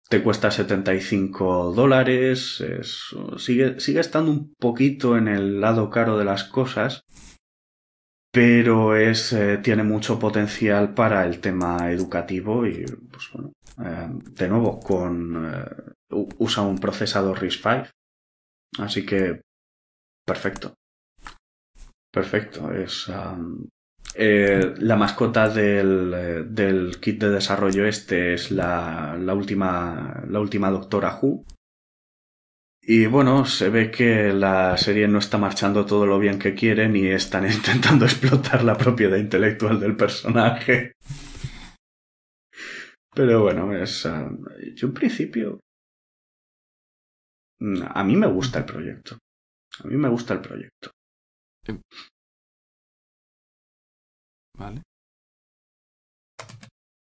[0.09, 2.65] Te cuesta 75 dólares.
[3.37, 7.03] sigue, sigue estando un poquito en el lado caro de las cosas
[8.37, 13.53] pero es, eh, tiene mucho potencial para el tema educativo y, pues bueno,
[13.85, 15.95] eh, de nuevo, con, eh,
[16.39, 17.91] usa un procesador RISC-V,
[18.79, 19.43] así que
[20.25, 20.75] perfecto.
[22.13, 23.11] Perfecto, es,
[24.19, 30.71] Eh, la mascota del, del, kit de desarrollo este es la, la, última, la última
[30.71, 31.45] Doctora Who.
[32.81, 36.97] Y bueno, se ve que la serie no está marchando todo lo bien que quieren
[36.97, 40.93] y están intentando explotar la propiedad intelectual del personaje.
[43.17, 44.05] Pero bueno, es.
[44.05, 44.37] Uh,
[44.75, 45.61] yo en principio.
[47.61, 49.17] Mm, a mí me gusta el proyecto.
[49.83, 50.91] A mí me gusta el proyecto.
[54.59, 54.83] Vale.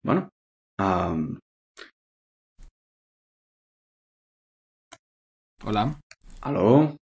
[0.03, 0.29] Bueno.
[0.79, 1.37] Um...
[5.63, 5.85] Hola.
[6.41, 6.97] Aló.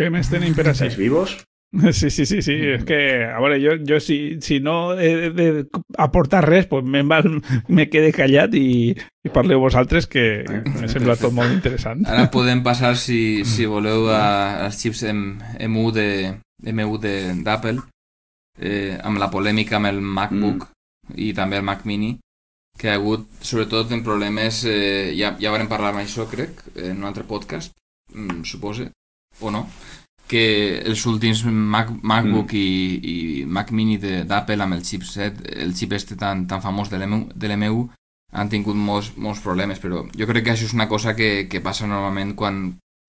[0.00, 1.36] Què més tenim per ¿Estáis vivos?
[1.92, 2.54] Sí, sí, sí, sí.
[2.74, 2.98] És que,
[3.30, 5.66] a veure, jo, jo si, si no he de
[5.98, 7.04] aportar res, pues me,
[7.68, 12.02] me quede callat i, i parleu vosaltres, que me sembla tot molt interessant.
[12.10, 13.20] Ara podem passar, si,
[13.52, 16.08] si voleu, a, als xips M1 de
[16.74, 17.14] M1
[17.46, 17.78] d'Apple,
[18.58, 21.20] eh, amb la polèmica amb el MacBook mm.
[21.22, 22.16] i també el Mac Mini,
[22.80, 26.98] que ha hagut, sobretot en problemes, eh, ja, ja vam parlar amb això, crec, en
[26.98, 27.76] un altre podcast,
[28.14, 28.90] mm, supose,
[29.40, 29.66] o no,
[30.30, 30.42] que
[30.86, 32.58] els últims Mac, MacBook mm.
[32.60, 37.00] i, i Mac Mini d'Apple amb el chipset, el xip este tan, tan famós de
[37.00, 37.88] l'M1
[38.30, 41.62] han tingut molts, molts problemes, però jo crec que això és una cosa que, que
[41.64, 42.60] passa normalment quan,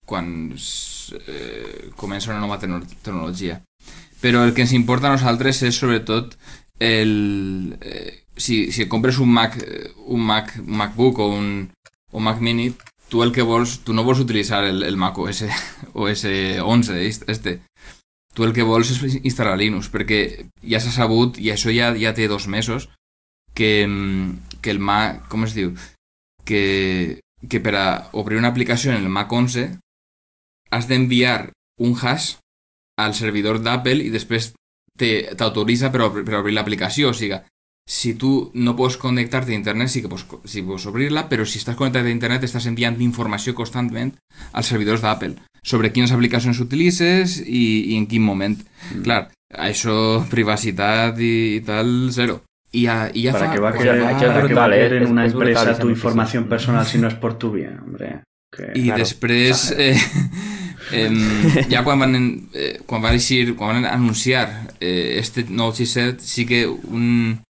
[0.10, 3.60] quan eh, comença una nova tecnologia.
[4.22, 6.34] Però el que ens importa a nosaltres és sobretot
[6.82, 9.60] el, eh, si, si compres un Mac,
[10.08, 11.70] un Mac un MacBook o un,
[12.12, 12.72] un Mac Mini,
[13.12, 15.44] tu el que vols, tu no vols utilitzar el, el Mac OS,
[15.94, 16.24] OS
[16.64, 17.60] 11 este.
[18.34, 20.22] Tu el que vols és instal·lar Linux, perquè
[20.64, 22.88] ja s'ha sabut, i això ja, ja té dos mesos,
[23.54, 23.72] que,
[24.64, 25.74] que el Mac, com es diu?
[26.48, 27.20] Que,
[27.52, 29.68] que per a obrir una aplicació en el Mac 11
[30.72, 31.52] has d'enviar
[31.84, 32.38] un hash
[32.96, 34.54] al servidor d'Apple i després
[34.96, 37.12] t'autoritza per, per obrir l'aplicació.
[37.12, 37.42] O sigui,
[37.92, 41.60] si tu no pots connectar-te a internet, sí que pots, sí pots obrir-la, però si
[41.60, 44.14] estàs connectat a internet estàs enviant informació constantment
[44.54, 48.56] als servidors d'Apple sobre quines aplicacions utilitzes i, i en quin moment.
[48.94, 49.02] Mm.
[49.04, 49.20] Clar,
[49.68, 52.40] això, privacitat i, i tal, zero.
[52.72, 54.70] Y ya, y ya ¿Para fa, qué va a querer, va- para qué va a
[54.70, 57.78] querer eh, en una empresa esa tu información personal si no es por tu bien,
[57.84, 58.22] hombre?
[58.56, 59.00] Que- I Claro.
[59.04, 60.00] després, eh,
[61.70, 62.16] ja quan van,
[62.54, 67.42] eh, quan van anunciar eh, este nou chipset, sí que un,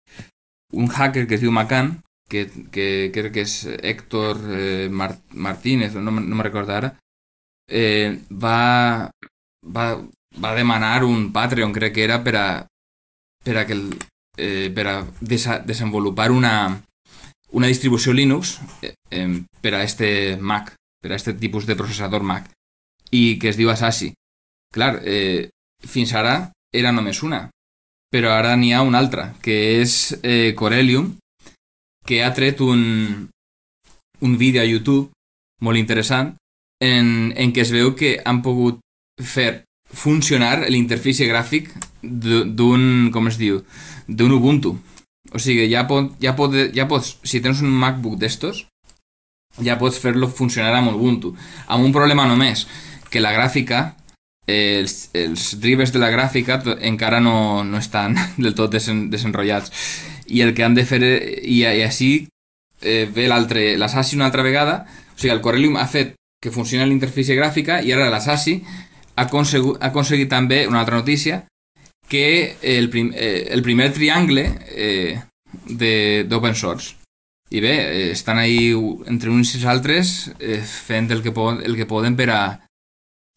[0.72, 5.96] un hacker que es diu Macan, que, que crec que és Héctor eh, Mar Martínez,
[5.96, 6.94] no, no me recordo ara,
[7.68, 9.12] eh, va,
[9.68, 9.88] va,
[10.40, 12.48] va demanar un Patreon, crec que era, per a,
[13.44, 13.84] per a, que el,
[14.38, 14.72] eh,
[15.66, 16.82] desenvolupar una,
[17.52, 22.50] una distribució Linux eh, a este Mac, per a este tipus de processador Mac,
[23.12, 24.14] i que es diu Assassí.
[24.72, 25.50] Clar, eh,
[25.84, 27.50] fins ara era només una,
[28.12, 31.14] però ara n'hi ha una altra, que és eh, Corellium,
[32.06, 33.30] que ha tret un,
[34.22, 35.12] un vídeo a YouTube
[35.62, 36.36] molt interessant
[36.82, 38.82] en, en què es veu que han pogut
[39.22, 41.70] fer funcionar l'interfície gràfic
[42.02, 43.62] d'un, com es diu,
[44.08, 44.76] d'un Ubuntu.
[45.32, 48.66] O sigui, ja, pot, ja, pot, ja pots, si tens un MacBook d'estos,
[49.62, 51.36] ja pots fer-lo funcionar amb Ubuntu.
[51.68, 52.66] Amb un problema només,
[53.12, 53.92] que la gràfica,
[54.52, 59.74] els, els drivers de la gràfica encara no, no estan del tot desen, desenrotllats.
[60.32, 62.12] I el que han de fer, i, i així
[62.82, 66.88] eh, ve l'altre, l'Assassi una altra vegada, o sigui, el Corellium ha fet que funcioni
[66.90, 71.44] l'interfície gràfica i ara l'Assassi ha, aconsegut, ha aconseguit també una altra notícia
[72.12, 75.22] que el, prim, eh, el primer triangle eh,
[76.28, 76.98] d'open source.
[77.52, 78.72] I bé, eh, estan ahí
[79.08, 82.42] entre uns i els altres eh, fent el que, po el que poden per a,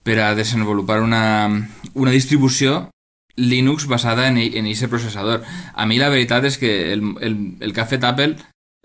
[0.04, 1.48] per a desenvolupar una,
[1.94, 2.90] una distribució
[3.36, 5.42] Linux basada en, en aquest processador.
[5.74, 8.36] A mi la veritat és que el, el, el que ha fet Apple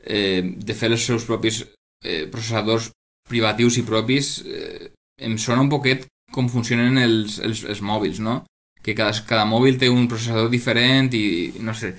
[0.03, 1.61] eh, de fer els seus propis
[2.03, 2.89] eh, processadors
[3.29, 4.89] privatius i propis eh,
[5.21, 8.41] em sona un poquet com funcionen els, els, els mòbils, no?
[8.81, 11.93] Que cada, cada mòbil té un processador diferent i, no sé,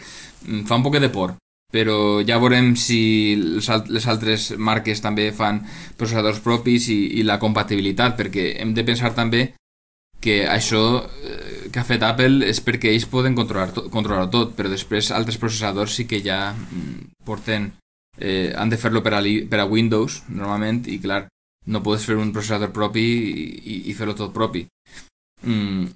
[0.48, 1.36] em fa un poquet de por.
[1.70, 5.60] Però ja veurem si les, al- les altres marques també fan
[5.96, 9.52] processadors propis i, i la compatibilitat, perquè hem de pensar també
[10.20, 10.82] que això
[11.24, 15.12] eh, que ha fet Apple és perquè ells poden controlar, to controlar tot, però després
[15.16, 17.70] altres processadors sí que ja mm, porten
[18.18, 21.22] eh, han de fer-lo per, a per a Windows normalment i clar,
[21.70, 24.66] no pots fer un processador propi i, i fer-lo tot propi.
[25.46, 25.86] Mm,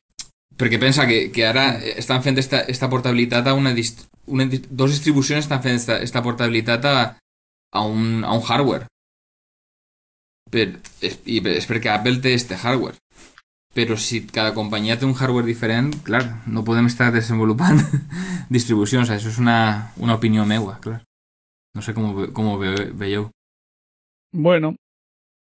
[0.59, 1.66] perquè pensa que, que ara
[1.98, 6.22] estan fent esta, esta portabilitat a una, dist una dos distribucions estan fent esta, esta
[6.22, 6.96] portabilitat a,
[7.72, 8.86] a, un, a un hardware
[10.50, 10.68] per,
[11.02, 12.98] és, i és perquè Apple té este hardware
[13.74, 17.80] Però si cada companyia té un hardware diferent, clar, no podem estar desenvolupant
[18.57, 19.11] distribucions.
[19.11, 21.00] Això és una, una opinió meua, clar.
[21.74, 23.24] No sé com, com ho ve- veieu.
[24.30, 24.76] Bueno,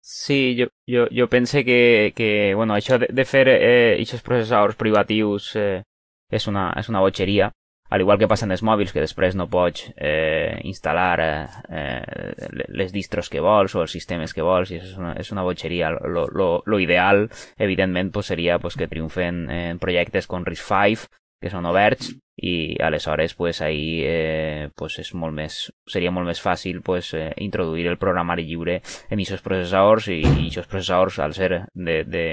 [0.04, 4.74] Sí, jo, jo, jo pense que, que bueno, això de, de fer eh, aquests processadors
[4.74, 5.84] privatius eh,
[6.26, 7.52] és, una, és una botxeria,
[7.92, 12.66] al igual que passa en els mòbils, que després no pots eh, instal·lar eh, eh,
[12.74, 15.92] les distros que vols o els sistemes que vols, i és una, és una botxeria.
[16.02, 17.28] Lo, lo, lo ideal,
[17.58, 21.06] evidentment, pues, seria pues, que triomfen en projectes com RISC-V,
[21.42, 26.40] que són oberts, i aleshores pues, ahí eh, pues, és molt més, seria molt més
[26.40, 28.80] fàcil pues, eh, introduir el programari lliure
[29.10, 32.24] en aquests processadors i, i aquests processadors al ser de, de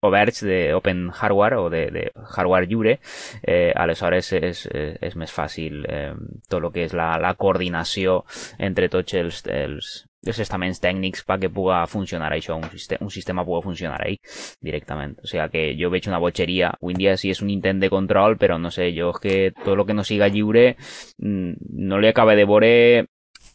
[0.00, 2.04] oberts de open hardware o de, de
[2.36, 2.98] hardware lliure
[3.42, 6.12] eh, aleshores és, és, és més fàcil eh,
[6.48, 8.22] tot el que és la, la coordinació
[8.58, 9.94] entre tots els, els,
[10.26, 14.18] els estaments tècnics perquè puga funcionar això, un, sistema, un sistema puga funcionar ahí
[14.64, 15.16] directament.
[15.22, 17.90] O sigui que jo veig una botxeria, avui en dia sí és un intent de
[17.92, 20.72] control, però no sé, jo és que tot el que no siga lliure
[21.18, 21.52] mm,
[21.88, 22.72] no li acaba de veure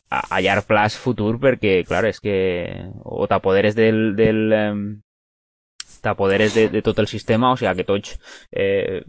[0.09, 2.37] a, a llarg plaç futur perquè, clar, és que
[3.03, 4.83] o t'apoderes del, del em,
[6.03, 8.17] t'apoderes de, de tot el sistema, o sigui que tots
[8.51, 9.03] eh,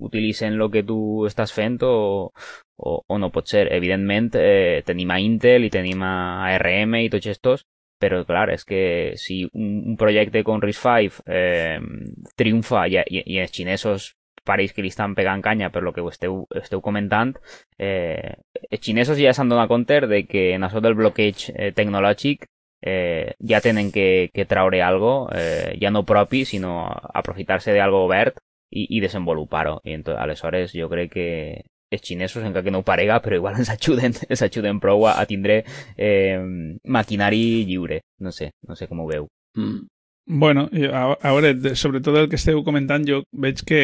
[0.00, 2.30] utilitzen el que tu estàs fent o,
[2.80, 3.66] o, o no pot ser.
[3.72, 6.14] Evidentment, eh, tenim a Intel i tenim a
[6.48, 7.66] ARM i tots estos,
[8.00, 8.82] però clar, és que
[9.20, 11.78] si un, un projecte com RISC-V eh,
[12.36, 14.14] triomfa i, i, i els xinesos
[14.46, 17.34] pareix que li estan pegant canya per lo que ho esteu, esteu comentant,
[17.78, 18.38] eh,
[18.70, 22.48] els xinesos ja s'han donat compte de que en això del bloqueig eh, tecnològic
[22.80, 28.40] eh, ja tenen que, que traure algo, eh, ja no propi, sinó aprofitar-se d'algo obert
[28.70, 29.80] i, i desenvolupar-ho.
[29.84, 31.28] I aleshores jo crec que
[31.90, 35.18] els xinesos, encara que no ho parega, però igual ens ajuden, ens ajuden prou a,
[35.20, 35.62] a tindre
[35.96, 36.38] eh,
[36.84, 38.02] maquinari lliure.
[38.20, 39.28] No sé, no sé com ho veu.
[39.58, 39.86] Mm.
[40.30, 43.80] Bueno, a, a veure, sobretot el que esteu comentant, jo veig que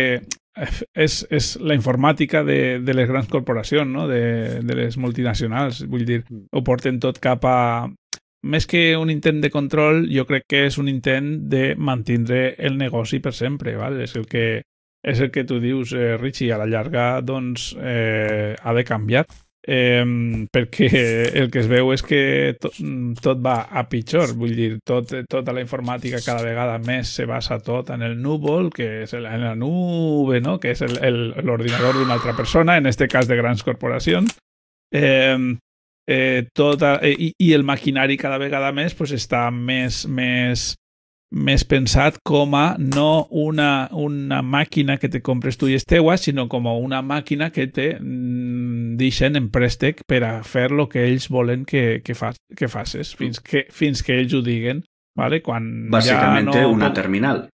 [0.57, 4.07] és, és la informàtica de, de les grans corporacions, no?
[4.09, 5.83] de, de les multinacionals.
[5.91, 7.59] Vull dir, ho porten tot cap a...
[8.47, 12.77] Més que un intent de control, jo crec que és un intent de mantindre el
[12.79, 13.97] negoci per sempre, val?
[14.05, 14.63] És el que,
[15.07, 19.27] és el que tu dius, eh, Richie, a la llarga doncs, eh, ha de canviar
[19.67, 20.05] eh,
[20.53, 20.89] perquè
[21.41, 22.21] el que es veu és que
[22.63, 22.79] tot,
[23.23, 27.59] tot va a pitjor, vull dir, tot, tota la informàtica cada vegada més se basa
[27.59, 30.59] tot en el núvol, que és el, en la nube, no?
[30.63, 34.39] que és l'ordinador d'una altra persona, en este cas de grans corporacions.
[34.95, 35.37] Eh,
[36.07, 40.75] eh, tota, eh, i, i el maquinari cada vegada més pues, està més, més,
[41.35, 46.15] més pensat com a no una, una màquina que te compres tu i és teua,
[46.17, 50.87] sinó com a una màquina que te mm, deixen en préstec per a fer el
[50.89, 54.85] que ells volen que, que, fa, que facis, fins que, fins que ells ho diguen.
[55.17, 55.41] Vale?
[55.43, 57.47] Quan Básicamente ja no una terminal.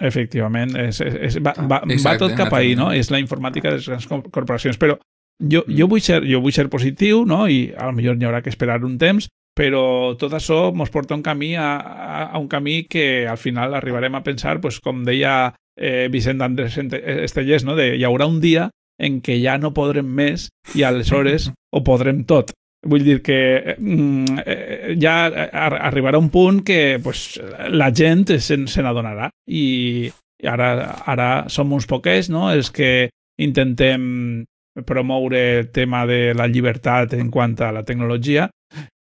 [0.00, 2.90] Efectivament, és, és, és, va, va, va Exacte, tot cap ahí, no?
[2.92, 4.76] És la informàtica de les grans cor- corporacions.
[4.76, 4.98] Però
[5.40, 7.46] jo, jo, vull ser, jo vull ser positiu, no?
[7.48, 11.16] I a lo millor n'hi haurà que esperar un temps, però tot això ens porta
[11.16, 15.00] un camí a, a, a un camí que al final arribarem a pensar, pues, com
[15.06, 17.74] deia eh, Vicent Andrés Ente- Estellers, no?
[17.76, 18.68] de, hi haurà un dia
[19.00, 22.52] en què ja no podrem més i aleshores ho podrem tot.
[22.86, 27.40] Vull dir que mm, eh, ja ar- arribarà un punt que pues,
[27.72, 30.10] la gent se, se n'adonarà i
[30.44, 30.68] ara,
[31.08, 32.50] ara som uns poquets no?
[32.52, 33.08] els que
[33.40, 34.44] intentem
[34.84, 38.46] promoure el tema de la llibertat en quant a la tecnologia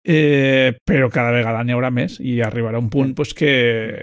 [0.04, 3.52] eh, però cada vegada n'hi haurà més i arribarà un punt pues, que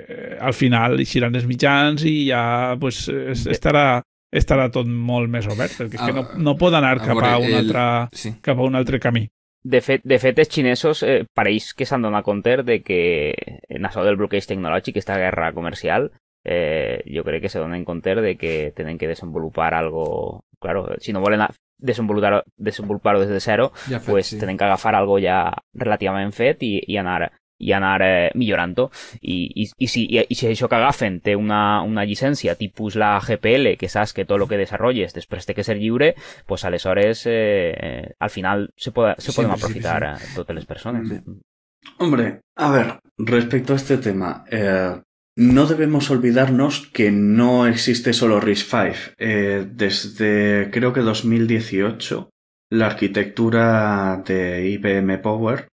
[0.02, 4.02] eh, al final eixiran els mitjans i ja pues, es- estarà,
[4.34, 7.38] estarà tot molt més obert perquè és que no, no pot anar A cap a,
[7.38, 7.86] un el- altre,
[8.18, 8.34] Sí.
[8.42, 9.28] cap a un altre camí
[9.64, 13.36] De fet, de fet els xinesos eh, pareix que s'han donat compte de que
[13.70, 16.10] en això del bloqueig tecnològic, aquesta guerra comercial,
[16.44, 20.42] eh, jo crec que se donen compte de que tenen que desenvolupar algo...
[20.62, 21.52] Claro, si no volen a-
[21.82, 24.40] desenvolupar-ho desenvolupar des de zero, Ja fet, pues sí.
[24.40, 27.32] tenen que agafar algo ja relativament fet i, i anar
[27.62, 28.88] i anar eh, millorant-ho
[29.22, 32.96] I, i, i, si, i, i si això que agafen té una, una llicència tipus
[32.98, 36.16] la GPL que saps que tot el que desenvolupes després té que ser lliure
[36.50, 40.34] pues aleshores eh, eh, al final se, pod se Sí, podem en principi, aprofitar eh,
[40.36, 41.20] totes les persones Sí.
[42.00, 45.00] Hombre, a ver, respecto a este tema, eh,
[45.36, 48.96] no debemos olvidarnos que no existe solo RISC-V.
[49.18, 52.30] Eh, desde creo que 2018,
[52.72, 55.68] la arquitectura de IBM Power,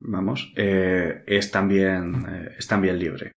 [0.00, 3.32] vamos, eh, es también eh, es también libre,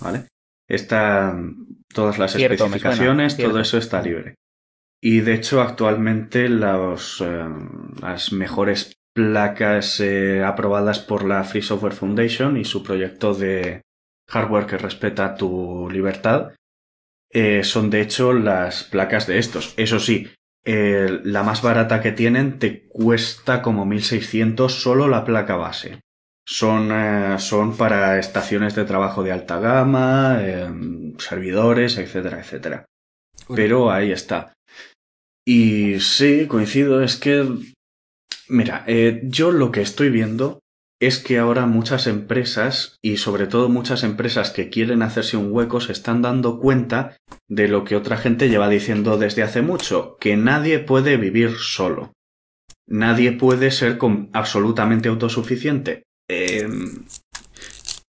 [0.00, 0.26] ¿vale?
[0.68, 4.34] Están todas las Cierto, me suena, especificaciones, todo eso está libre.
[5.00, 7.24] Y de hecho, actualmente los,
[8.02, 10.02] las mejores placas
[10.44, 13.80] aprobadas por la Free Software Foundation y su proyecto de
[14.28, 16.52] hardware que respeta tu libertad
[17.30, 19.74] eh, son de hecho las placas de estos.
[19.76, 20.30] Eso sí,
[20.64, 26.00] eh, la más barata que tienen te cuesta como 1600 solo la placa base.
[26.46, 30.40] Son, eh, son para estaciones de trabajo de alta gama,
[31.18, 32.86] servidores, etcétera, etcétera.
[33.54, 34.54] Pero ahí está.
[35.44, 37.46] Y sí, coincido, es que...
[38.50, 38.86] Mira,
[39.24, 40.60] yo lo que estoy viendo
[41.00, 45.80] es que ahora muchas empresas, y sobre todo muchas empresas que quieren hacerse un hueco,
[45.80, 47.16] se están dando cuenta
[47.48, 52.12] de lo que otra gente lleva diciendo desde hace mucho, que nadie puede vivir solo.
[52.86, 53.98] Nadie puede ser
[54.32, 56.04] absolutamente autosuficiente.
[56.28, 57.04] Em,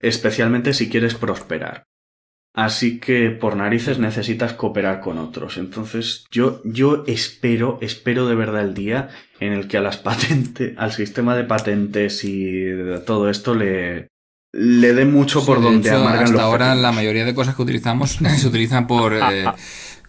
[0.01, 1.84] especialmente si quieres prosperar.
[2.59, 5.59] Así que por narices necesitas cooperar con otros.
[5.59, 10.76] Entonces yo, yo espero, espero de verdad el día en el que a las patentes,
[10.76, 12.64] al sistema de patentes y
[13.06, 14.09] todo esto le,
[14.52, 18.48] le dé mucho por donde hecho, hasta ahora la mayoría de cosas que utilizamos se
[18.48, 19.44] utilizan por, eh,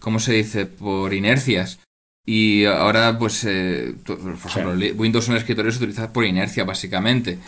[0.00, 0.66] ¿cómo se dice?
[0.66, 1.78] Por inercias.
[2.26, 7.38] Y ahora, pues, eh, por ejemplo, Windows en el escritorio se utiliza por inercia, básicamente.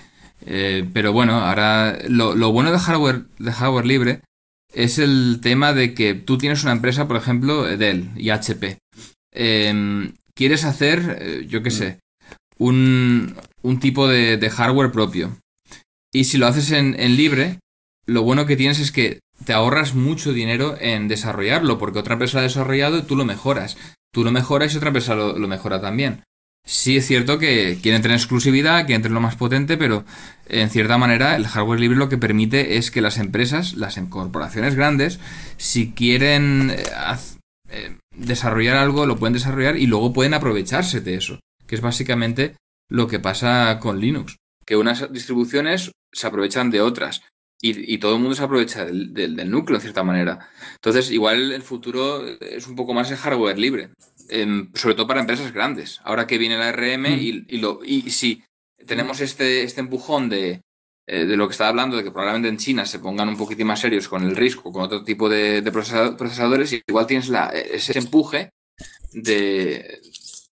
[0.47, 4.21] Eh, pero bueno, ahora lo, lo bueno de hardware, de hardware libre
[4.75, 8.79] es el tema de que tú tienes una empresa, por ejemplo, Dell y HP.
[9.33, 11.99] Em, quieres hacer, eh, yo qué sé,
[12.59, 15.37] un, un tipo de, hardware propio.
[16.13, 17.59] Y si lo haces en, en, libre,
[18.07, 22.37] lo bueno que tienes es que te ahorras mucho dinero en desarrollarlo, porque otra empresa
[22.37, 23.77] lo ha desarrollado y tú lo mejoras.
[24.13, 26.23] Tú lo mejoras y otra empresa lo, lo mejora también.
[26.65, 30.05] Sí es cierto que quieren tener exclusividad, quieren tener lo más potente, pero
[30.49, 34.77] en cierta manera el hardware libre lo que permite es que las empresas, las corporaciones
[34.77, 35.19] grandes,
[35.57, 36.85] si quieren eh,
[37.71, 42.55] eh, desarrollar algo, lo pueden desarrollar y luego pueden aprovecharse de eso, que es básicamente
[42.89, 47.23] lo que pasa con Linux, que unas distribuciones se aprovechan de otras
[47.65, 50.51] y, todo el mundo se aprovecha del, núcleo en cierta manera.
[50.75, 53.91] Entonces, igual el futuro es un poco más el hardware libre.
[54.75, 56.01] Sobre todo para empresas grandes.
[56.05, 57.47] Ahora que viene la RM mm.
[57.49, 58.43] y, lo, y si
[58.87, 60.61] tenemos este, este empujón de,
[61.07, 63.67] eh, de lo que estaba hablando, de que probablemente en China se pongan un poquitín
[63.67, 67.99] más serios con el riesgo, con otro tipo de, procesadores, y igual tienes la, ese
[67.99, 68.51] empuje
[69.13, 70.01] de,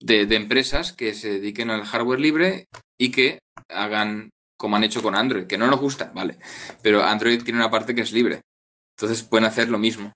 [0.01, 2.65] de, empresas que se dediquen al hardware libre
[2.99, 3.39] y que
[3.69, 6.37] hagan como han hecho con Android, que no nos gusta, vale,
[6.81, 8.41] pero Android tiene una parte que es libre.
[8.97, 10.13] Entonces pueden hacer lo mismo.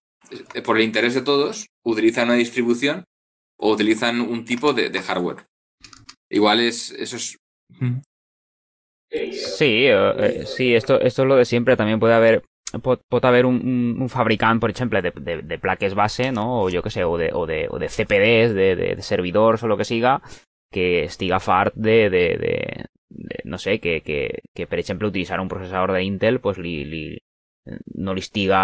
[0.54, 3.04] Eh, por el interés de todos, utilizan una distribución
[3.60, 5.45] o utilizan un tipo de, hardware.
[6.30, 7.38] Igual es, eso es...
[9.10, 11.78] Sí, eh, eh, sí, esto, esto es lo de siempre.
[11.78, 12.43] También puede haber
[12.82, 16.64] puede haber un, un, fabricante, por ejemplo, de, de, de, plaques base, ¿no?
[16.64, 19.68] O yo qué sé, o de, o de, o de CPDs, de, de, servidores o
[19.68, 20.22] lo que siga,
[20.70, 22.86] que estiga fart de, de,
[23.45, 27.20] no sé, que, que, que, por ejemplo, utilizar un procesador de Intel, pues li, li,
[27.95, 28.59] no li estiga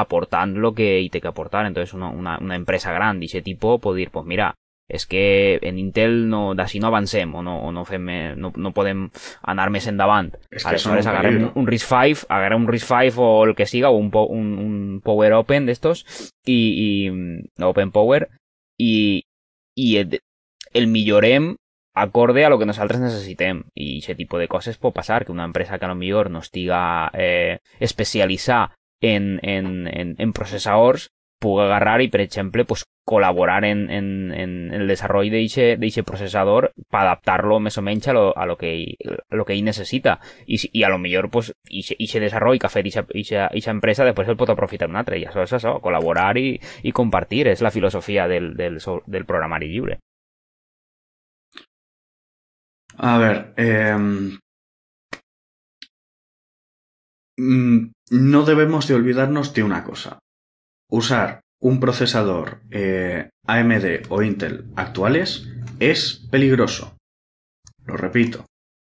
[0.00, 1.66] aportant lo que té que aportar.
[1.66, 4.52] Entonces una, una, una empresa gran d'aquest tipus pot dir, pues mira,
[4.88, 8.06] és que en Intel no, d'ací no avancem o no, o no, fem,
[8.38, 9.08] no, no podem
[9.42, 10.30] anar més endavant.
[10.50, 13.98] Es que Aleshores agarrem un, un RISC-V, agarrem un RISC-V o el que siga, o
[13.98, 16.04] un, un, un Power Open d'estos,
[16.46, 18.28] i, i Open Power,
[18.78, 19.24] i,
[19.74, 20.20] i el,
[20.72, 21.56] el millorem
[21.96, 23.64] acorde a lo que nosaltres necessitem.
[23.74, 26.44] I aquest tipus de coses pot passar, que una empresa que a lo millor no
[26.44, 31.08] estiga eh, especialitzada en, en, en, en processadors
[31.40, 37.02] pugui agarrar i, per exemple, pues, col·laborar en, en, en el desenvolupament d'aquest processador per
[37.02, 38.72] adaptar-lo més o menys a lo, a lo, que,
[39.06, 40.18] a lo que ell necessita.
[40.46, 42.90] I, i a lo millor, pues, aquest desenvolupament que ha fet
[43.46, 45.20] aquesta empresa després el pot aprofitar un altre.
[45.20, 47.46] I això és això, col·laborar i, i compartir.
[47.52, 50.00] És la filosofia del, del, del programari lliure.
[52.98, 54.38] A ver, em,
[57.38, 60.18] mm, no debemos de olvidarnos de una cosa.
[60.90, 65.48] Usar un procesador eh, AMD o Intel actuales
[65.80, 66.96] es peligroso.
[67.84, 68.46] Lo repito.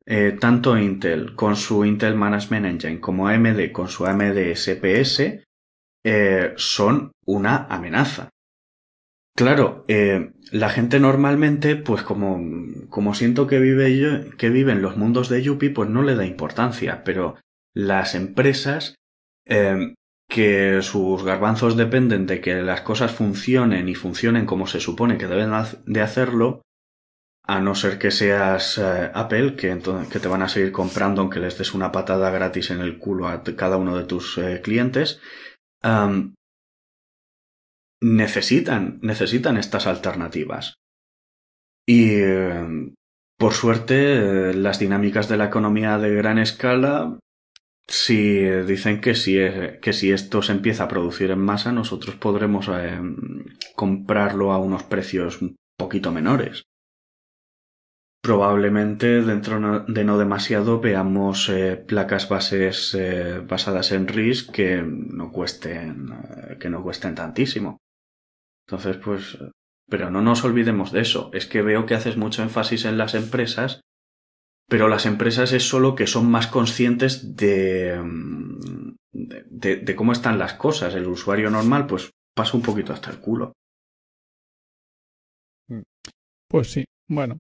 [0.05, 5.42] Eh, tanto Intel con su Intel Management Engine como AMD con su AMD SPS
[6.05, 8.28] eh, son una amenaza.
[9.37, 12.41] Claro, eh, la gente normalmente, pues como,
[12.89, 16.24] como siento que vive, que vive en los mundos de Yuppie, pues no le da
[16.24, 17.37] importancia, pero
[17.74, 18.95] las empresas
[19.45, 19.93] eh,
[20.26, 25.26] que sus garbanzos dependen de que las cosas funcionen y funcionen como se supone que
[25.26, 25.53] deben
[25.84, 26.62] de hacerlo,
[27.43, 29.78] a no ser que seas eh, Apple, que,
[30.11, 33.28] que te van a seguir comprando aunque les des una patada gratis en el culo
[33.28, 35.20] a cada uno de tus clientes,
[38.03, 40.74] necesitan, necesitan estas alternativas.
[41.88, 42.18] Y
[43.38, 47.18] por suerte, las dinámicas de la economía de gran escala
[47.88, 49.36] si dicen que si,
[49.80, 53.01] que si esto se empieza a producir en masa, nosotros podremos eh,
[53.74, 56.64] comprarlo a unos precios un poquito menores.
[58.22, 65.30] Probablemente dentro de no demasiado veamos eh, placas bases eh, basadas en RIS que no
[65.30, 66.11] cuesten
[66.59, 67.78] que no cuesten tantísimo.
[68.66, 69.38] Entonces, pues,
[69.88, 71.30] pero no nos olvidemos de eso.
[71.32, 73.80] Es que veo que haces mucho énfasis en las empresas
[74.68, 78.02] pero las empresas es solo que son más conscientes de,
[79.12, 80.94] de, cómo están las cosas.
[80.94, 83.52] El usuario normal, pues pasa un poquito hasta el culo.
[86.48, 87.38] Pues sí, bueno.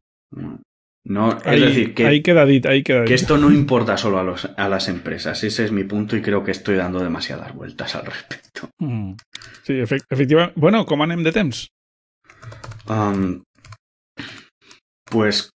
[1.08, 2.20] No, es decir, que, ahí
[2.64, 5.44] ahí que esto no importa solo a, los, a las empresas.
[5.44, 8.70] Ese es mi punto y creo que estoy dando demasiadas vueltas al respecto.
[8.80, 9.12] Mm.
[9.62, 10.54] Sí, efectivamente.
[10.56, 11.68] Bueno, ¿cómo han de temps?
[15.04, 15.50] pues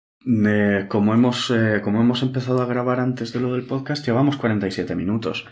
[0.87, 4.95] como, hemos, eh, como hemos empezado a grabar antes de lo del podcast, llevamos 47
[4.95, 5.47] minutos.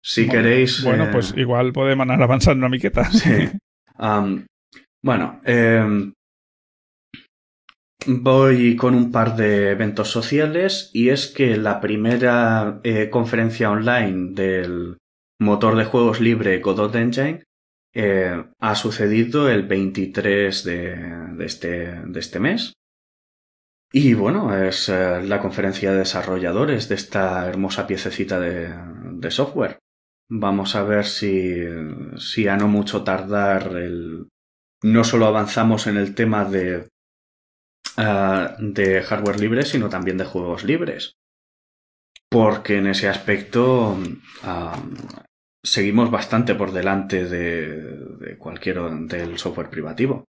[0.00, 0.84] Si queréis.
[0.84, 3.10] Bueno, pues eh, igual podemos anar avanzando una miqueta.
[3.10, 3.48] Sí.
[5.02, 6.12] bueno, em,
[8.06, 14.32] voy con un par de eventos sociales y es que la primera eh, conferencia online
[14.32, 14.98] del
[15.38, 17.44] motor de juegos libre Godot Engine
[18.60, 22.72] ha sucedido el 23 de, este, de este mes.
[23.92, 29.78] Y bueno, es eh, la conferencia de desarrolladores de esta hermosa piececita de, software.
[30.28, 31.64] Vamos a ver si,
[32.16, 34.28] si a no mucho tardar el,
[34.82, 36.88] no solo avanzamos en el tema de,
[38.00, 41.12] ah, de hardware libre, sino también de juegos libres.
[42.28, 43.98] Porque en ese aspecto
[44.42, 44.80] ah,
[45.62, 47.66] seguimos bastante por delante de,
[48.18, 50.24] de cualquier del software privativo.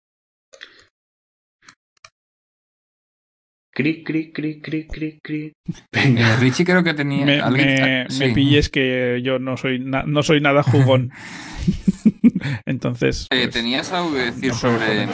[3.76, 5.52] Cri, cri, cri, cri, cri, cri.
[5.92, 6.32] Venga.
[6.32, 7.26] Eh, Richie creo que tenía.
[7.26, 11.10] Me, me, me pilles que yo no soy, no soy nada jugón.
[12.64, 13.26] Entonces.
[13.30, 15.06] Eh, pues, tenías algo que decir sobre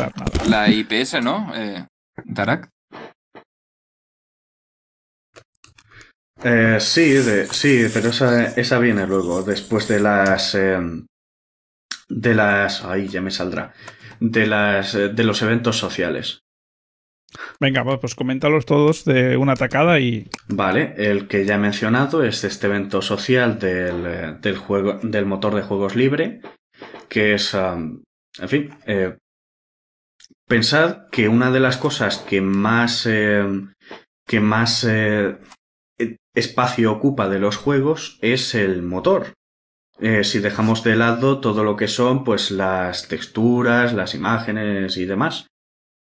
[0.48, 1.52] la IPS, ¿no?
[1.56, 1.84] Eh,
[2.34, 2.68] Tarak.
[6.44, 10.54] Eh, sí, de, sí, pero esa, esa, viene luego, después de las.
[10.54, 11.06] Em,
[12.08, 12.84] de las.
[12.84, 13.72] Ahí ya me saldrá.
[14.18, 14.92] De las.
[14.92, 16.40] de los eventos sociales.
[17.60, 20.28] Venga, pues coméntalos todos de una tacada y.
[20.48, 25.54] Vale, el que ya he mencionado es este evento social del, del juego, del motor
[25.54, 26.40] de juegos libre,
[27.08, 27.54] que es.
[27.54, 28.02] en
[28.48, 28.74] fin.
[28.86, 29.16] Eh,
[30.52, 33.06] pensad que una de las cosas que más.
[33.06, 33.42] Eh,
[34.26, 35.38] que más eh,
[36.34, 39.32] espacio ocupa de los juegos es el motor.
[40.22, 45.46] si dejamos de lado todo lo que son pues las texturas, las imágenes y demás,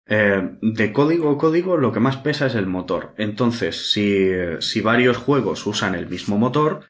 [0.06, 3.14] eh, de código a código lo que más pesa es el motor.
[3.18, 6.88] Entonces, si, varios juegos usan el mismo motor,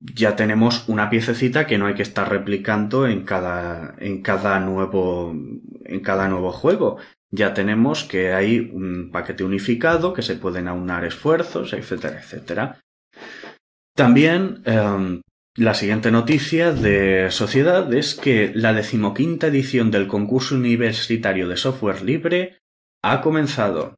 [0.00, 5.34] ya tenemos una piececita que no hay que estar replicando en cada, en cada nuevo,
[5.84, 6.96] en cada nuevo juego.
[7.30, 12.80] Ya tenemos que hay un paquete unificado, que se pueden aunar esfuerzos, etcétera, etcétera.
[13.94, 15.20] También em,
[15.56, 22.02] la siguiente noticia de Sociedad es que la decimoquinta edición del concurso universitario de software
[22.02, 22.58] libre
[23.02, 23.94] ha comenzado.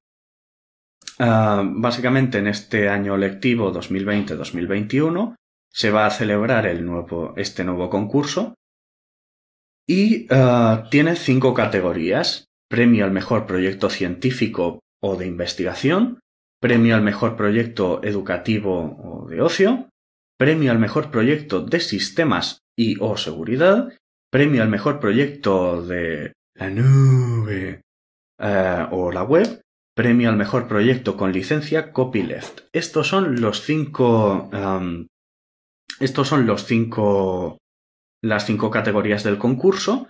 [1.18, 5.36] Ah, básicamente en este año lectivo 2020-2021
[5.73, 8.55] se va a celebrar el nuevo, este nuevo concurso
[9.87, 12.47] y ah, tiene cinco categorías.
[12.68, 16.20] Premio al mejor proyecto científico o de investigación,
[16.59, 19.91] premio al mejor proyecto educativo o de ocio,
[20.39, 23.93] premio al mejor proyecto de sistemas y o seguridad,
[24.31, 27.83] premio al mejor proyecto de la nube
[28.39, 29.61] eh, o la web,
[29.95, 32.61] premio al mejor proyecto con licencia copyleft.
[32.73, 34.49] Estos son los cinco.
[36.03, 37.59] Estos son los cinco.
[38.22, 40.09] las cinco categorías del concurso.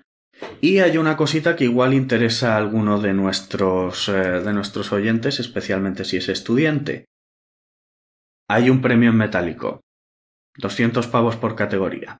[0.60, 5.38] Y hay una cosita que igual interesa a alguno de nuestros, eh, de nuestros oyentes,
[5.38, 7.04] especialmente si es estudiante.
[8.48, 9.80] Hay un premio en metálico.
[10.58, 12.18] 200 pavos por categoría.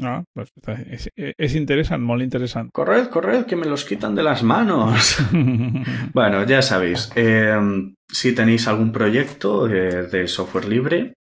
[0.00, 0.50] Ah, pues
[0.90, 2.70] es, es interesante, muy interesante.
[2.72, 5.18] Corred, corred, que me los quitan de las manos.
[6.14, 11.14] bueno, ya sabéis, em, si tenéis algún proyecto eh, de software libre,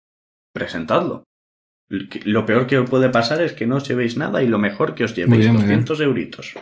[0.60, 1.24] presentadlo.
[1.89, 4.93] Lo peor que os puede pasar es que no os llevéis nada y lo mejor
[4.93, 6.53] que os llevéis 200 euritos.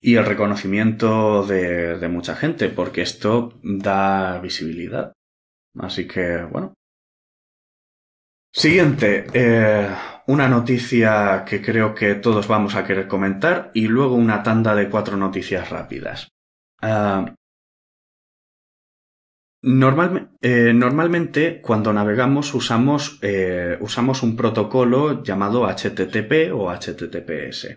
[0.00, 5.12] Y el reconocimiento de, de mucha gente, porque esto da visibilidad.
[5.78, 6.74] Así que, bueno.
[8.52, 9.88] Siguiente, eh,
[10.26, 14.90] una noticia que creo que todos vamos a querer comentar y luego una tanda de
[14.90, 16.28] cuatro noticias rápidas.
[19.64, 27.76] Eh, normalmente cuando navegamos usamos, eh, usamos un protocolo llamado HTTP o HTTPS.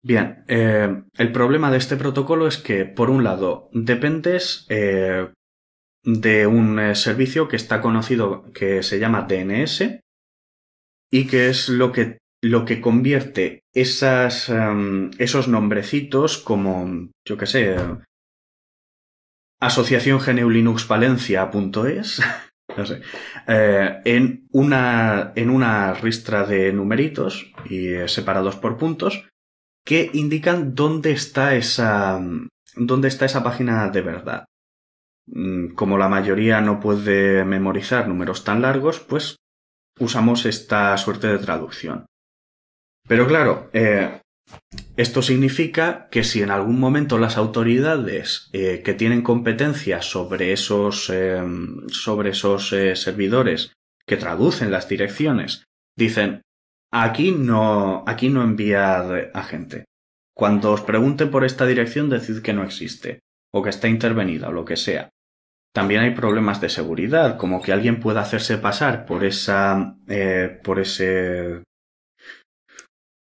[0.00, 6.94] Bien, eh, el problema de este protocolo es que, por un lado, dependes de un
[6.94, 10.00] servicio que está conocido que se llama DNS
[11.10, 17.76] y que es lo que, lo que convierte em, esos nombrecitos como, yo qué sé,
[19.60, 20.20] asociación
[22.86, 23.00] sé,
[23.46, 29.24] eh, en, una, en una ristra de numeritos y eh, separados por puntos
[29.84, 32.20] que indican dónde está esa,
[32.76, 34.44] dónde está esa página de verdad.
[35.26, 39.36] Mm, como la mayoría no puede memorizar números tan largos, pues
[39.98, 42.06] usamos esta suerte de traducción.
[43.06, 44.20] Pero claro, eh,
[44.96, 51.08] esto significa que si en algún momento las autoridades eh, que tienen competencia sobre esos,
[51.10, 51.40] eh,
[51.88, 53.72] sobre esos eh, servidores
[54.06, 55.64] que traducen las direcciones
[55.96, 56.42] dicen
[56.92, 59.84] aquí no, aquí no enviad a gente.
[60.34, 63.20] Cuando os pregunten por esta dirección, decid que no existe,
[63.52, 65.10] o que está intervenida, o lo que sea.
[65.72, 69.96] También hay problemas de seguridad, como que alguien pueda hacerse pasar por esa,
[70.62, 71.62] por ese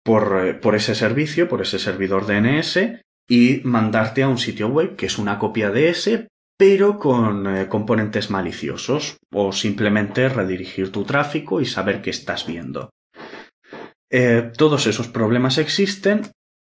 [0.04, 5.06] por, por ese servicio, por ese servidor DNS y mandarte a un sitio web que
[5.06, 6.28] es una copia de ese,
[6.58, 12.90] pero con eh, componentes maliciosos, o simplemente redirigir tu tráfico y saber qué estás viendo.
[14.10, 16.22] Eh, todos esos problemas existen,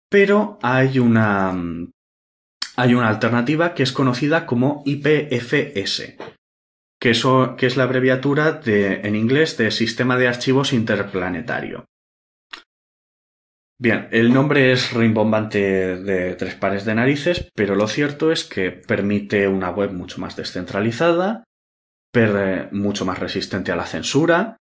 [0.09, 1.53] pero hay una,
[2.75, 6.15] hay una alternativa que es conocida como IPFS,
[6.99, 7.13] que,
[7.57, 11.85] que es la abreviatura de, en inglés de Sistema de Archivos Interplanetario.
[13.81, 18.71] Bien, el nombre es rimbombante de tres pares de narices, pero lo cierto es que
[18.71, 21.45] permite una web mucho más descentralizada,
[22.71, 24.57] mucho más resistente a la censura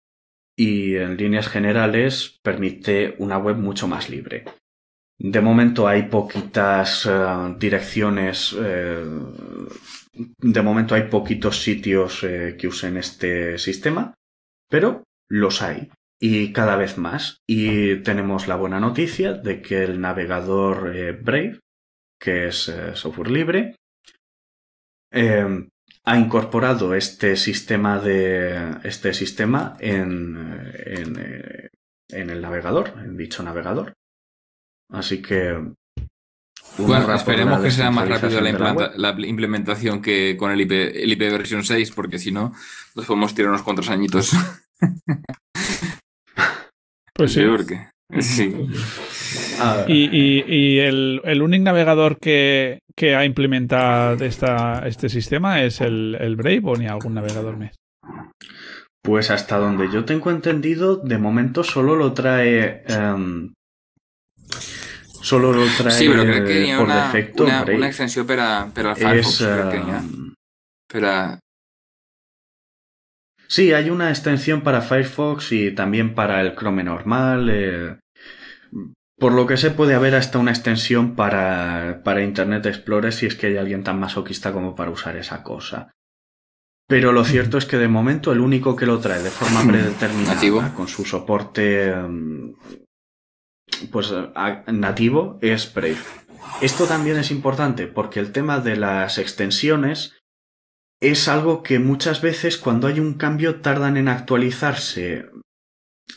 [0.57, 4.43] y en líneas generales permite una web mucho más libre.
[5.17, 9.05] De momento hay poquitas eh, direcciones, eh,
[10.39, 14.13] de momento hay poquitos sitios eh, que usen este sistema,
[14.69, 15.89] pero los hay
[16.19, 17.41] y cada vez más.
[17.47, 21.59] Y tenemos la buena noticia de que el navegador eh, Brave,
[22.19, 23.75] que es eh, software libre,
[25.11, 25.69] em,
[26.03, 30.37] ha incorporado este sistema de este sistema en,
[30.85, 31.69] en, eh,
[32.09, 33.93] en, el navegador, en dicho navegador.
[34.89, 35.73] Así que
[36.77, 41.63] bueno, esperemos que sea más rápido la, implementación que con el IP, el IP versión
[41.63, 42.53] 6, porque si no,
[42.95, 44.31] nos podemos tirar unos cuantos añitos.
[47.17, 47.41] Pues sí.
[48.19, 48.55] sí.
[49.87, 56.35] Y, el, el, único navegador que, que ha implementado esta, este sistema es el, el
[56.35, 57.71] Brave o ni algún navegador más.
[59.01, 62.83] Pues hasta donde yo tengo entendido, de momento solo lo trae.
[62.89, 63.53] Um,
[65.21, 67.43] solo lo trae sí, pero creo que por una, defecto.
[67.45, 69.41] Una, una extensión para, para Firefox.
[69.41, 70.33] Es, um,
[70.91, 71.39] para,
[73.47, 77.49] Sí, hay una extensión para Firefox y también para el Chrome normal.
[77.51, 77.97] Eh,
[79.17, 83.35] por lo que sé puede haber hasta una extensión para, para Internet Explorer si es
[83.35, 85.91] que hay alguien tan masoquista como para usar esa cosa.
[86.87, 90.73] Pero lo cierto es que de momento el único que lo trae de forma predeterminada
[90.73, 92.53] con su soporte mm,
[93.91, 94.13] pues
[94.67, 95.97] nativo es Brave.
[96.61, 100.13] Esto también es importante porque el tema de las extensiones
[101.07, 105.25] es algo que muchas veces cuando hay un cambio tardan en actualizarse.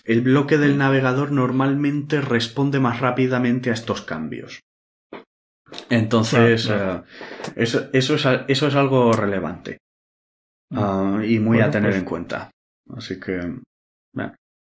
[0.05, 4.61] El bloque del navegador normalmente responde más rápidamente a estos cambios.
[5.91, 7.03] Entonces, eh,
[7.57, 9.78] eso, eso, es, eso, es, algo relevante
[10.70, 10.78] mm.
[10.78, 12.51] ah, y muy a tener pues en cuenta.
[12.97, 13.55] Así que...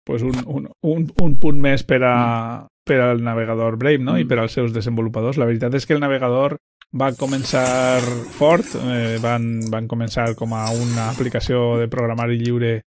[0.04, 4.16] Pues un, un, un, un punt més per, a, per al navegador Brave no?
[4.18, 4.30] i mm.
[4.30, 5.38] per als seus desenvolupadors.
[5.38, 6.56] La veritat és que el navegador
[6.92, 8.00] va començar
[8.36, 12.80] fort, eh, van, van començar com a una aplicació de programari lliure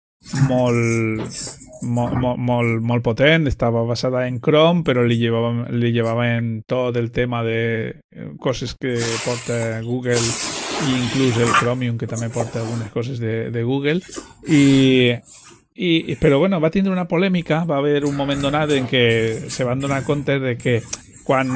[0.48, 1.24] molt,
[1.84, 7.12] molt, molt, molt potent, estava basada en Chrome, però li llevaven, li llevaven tot el
[7.12, 8.02] tema de
[8.40, 13.64] coses que porta Google i inclús el Chromium, que també porta algunes coses de, de
[13.64, 14.02] Google.
[14.48, 15.16] I,
[15.76, 19.06] i, però bueno, va tindre una polèmica, va haver un moment donat en què
[19.50, 20.82] se van donar compte de que
[21.24, 21.50] quan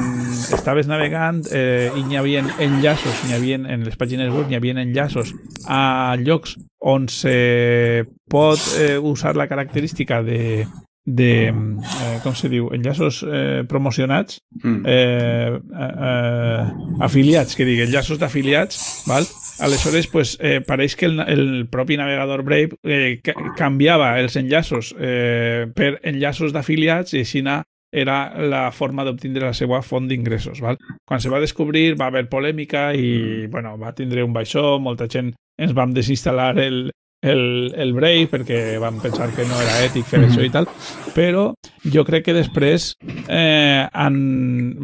[0.54, 4.76] estaves navegant eh, i n'hi havia enllaços, n'hi havia, en les pàgines web n'hi havia
[4.80, 5.34] enllaços
[5.68, 10.66] a llocs on se pot eh, usar la característica de,
[11.04, 14.82] de eh, com se diu, enllaços eh, promocionats, Mm.
[14.90, 19.26] eh, eh, afiliats, que digui, enllaços d'afiliats, val?
[19.60, 24.92] Aleshores, pues, eh, pareix que el, el propi navegador Brave eh, ca canviava els enllaços
[24.98, 27.42] eh, per enllaços d'afiliats i així
[27.90, 30.60] era la forma d'obtindre la seva font d'ingressos.
[30.60, 35.32] Quan se va descobrir va haver polèmica i bueno, va tindre un baixó, molta gent
[35.58, 36.90] ens vam desinstal·lar el,
[37.22, 40.68] el, el Brave perquè vam pensar que no era ètic fer això i tal,
[41.16, 41.48] però
[41.88, 42.92] jo crec que després
[43.26, 44.18] eh, han,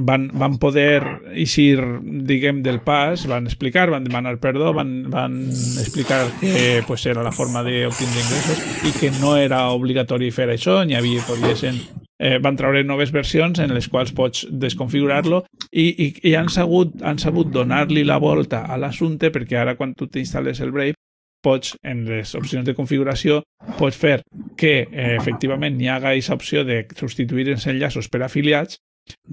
[0.06, 1.02] van, van poder
[1.34, 1.78] eixir,
[2.26, 7.34] diguem, del pas, van explicar, van demanar perdó, van, van explicar que pues, era la
[7.34, 11.78] forma d'obtindre ingressos i que no era obligatori fer això, ni havia, poguessin
[12.18, 16.94] eh, van treure noves versions en les quals pots desconfigurar-lo i, i, i han sabut,
[17.02, 20.98] han sabut donar-li la volta a l'assumpte perquè ara quan tu t'instal·les el Brave
[21.44, 23.42] pots, en les opcions de configuració,
[23.78, 24.22] pots fer
[24.56, 28.80] que eh, efectivament n'hi haga aquesta opció de substituir els enllaços per afiliats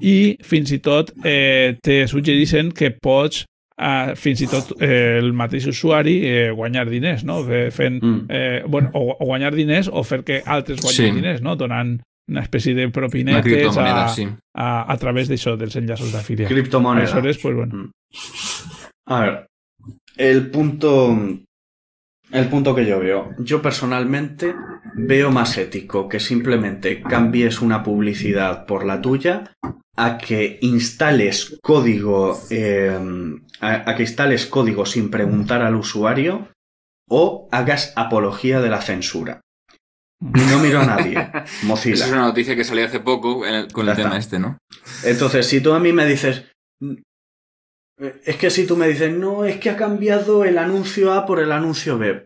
[0.03, 3.45] i fins i tot eh, te suggereixen que pots
[3.79, 7.39] eh, fins i tot eh, el mateix usuari eh, guanyar diners, no?
[7.71, 8.25] Fent, Mm.
[8.29, 11.15] eh, bueno, o, o guanyar diners o fer que altres guanyin Sí.
[11.21, 11.55] diners, no?
[11.55, 12.01] Donant
[12.31, 14.27] una espècie de propinetes a, sí.
[14.55, 16.51] a, a través d'això, dels enllaços d'afiliats.
[16.51, 17.07] Criptomoneda.
[17.07, 17.75] Aleshores, pues bueno.
[17.75, 17.89] Mm.
[19.07, 19.45] A ver,
[20.17, 21.17] el punto.
[22.31, 23.33] El punto que yo veo.
[23.39, 24.55] Yo personalmente
[24.93, 29.53] veo más ético que simplemente cambies una publicidad por la tuya
[29.97, 32.39] a que instales código.
[32.49, 32.97] eh,
[33.59, 36.47] a, a que instales código sin preguntar al usuario
[37.09, 39.41] o hagas apología de la censura.
[40.21, 41.15] Y no miro a nadie.
[41.63, 41.95] Mozilla.
[41.95, 44.39] Esa es una noticia que salió hace poco en el- con Ya el tema este,
[44.39, 44.57] ¿no?
[45.03, 46.45] Entonces, si tú a mí me dices.
[48.25, 51.39] Es que si tú me dices, no, es que ha cambiado el anuncio A por
[51.39, 52.23] el anuncio B.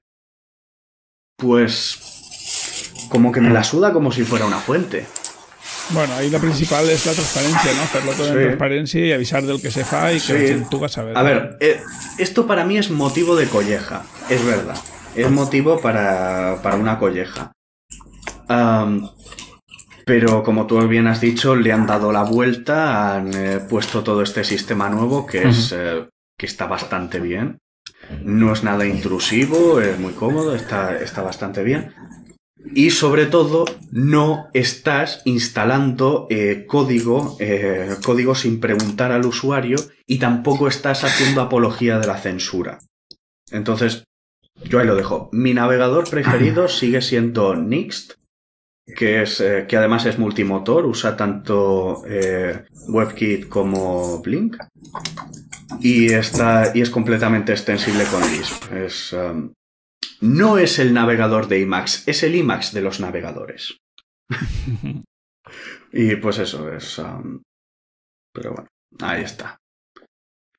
[1.38, 1.99] Pues.
[3.09, 5.05] Como que me la suda como si fuera una fuente.
[5.91, 7.82] Bueno, ahí la principal es la transparencia, ¿no?
[7.84, 10.34] Hacerlo todo en transparencia y avisar del que se fa y que Sí.
[10.34, 11.15] la gent puga saber.
[11.17, 11.80] A ver, eh,
[12.17, 14.78] esto para mí es motivo de colleja, es verdad.
[15.15, 17.51] Es motivo para, para una colleja.
[20.06, 24.22] Pero como tú bien has dicho, le han dado la vuelta, han eh, puesto todo
[24.22, 27.60] este sistema nuevo que es eh, que está bastante bien.
[28.24, 31.93] No es nada intrusivo, es muy cómodo, está, está bastante bien.
[32.74, 39.78] Y sobre todo, no estás instalando eh, código, eh, código sin preguntar al usuario
[40.08, 42.80] y tampoco estás haciendo apología de la censura.
[43.51, 44.06] Entonces,
[44.64, 45.30] yo ahí lo dejo.
[45.32, 48.14] Mi navegador preferido sigue siendo Nixt,
[48.86, 54.58] que, es, eh, que además es multimotor, usa tanto eh, WebKit como Blink.
[55.82, 58.72] Y, está, y es completamente extensible con Lisp.
[58.74, 59.54] Es, um,
[60.22, 63.78] no es el navegador de Emacs, es el Emacs de los navegadores.
[65.98, 66.98] Y pues eso es.
[67.00, 67.42] um,
[68.34, 68.68] pero bueno,
[69.00, 69.58] ahí está.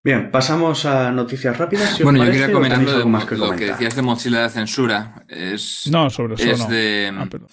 [0.03, 1.97] Bien, pasamos a noticias rápidas.
[1.97, 4.49] si Bueno, yo quería comentar lo, de más que lo que decías de Mozilla de
[4.49, 5.25] censura.
[5.29, 6.69] Es, No, sobre eso es no.
[6.69, 7.49] de Ah, perdón.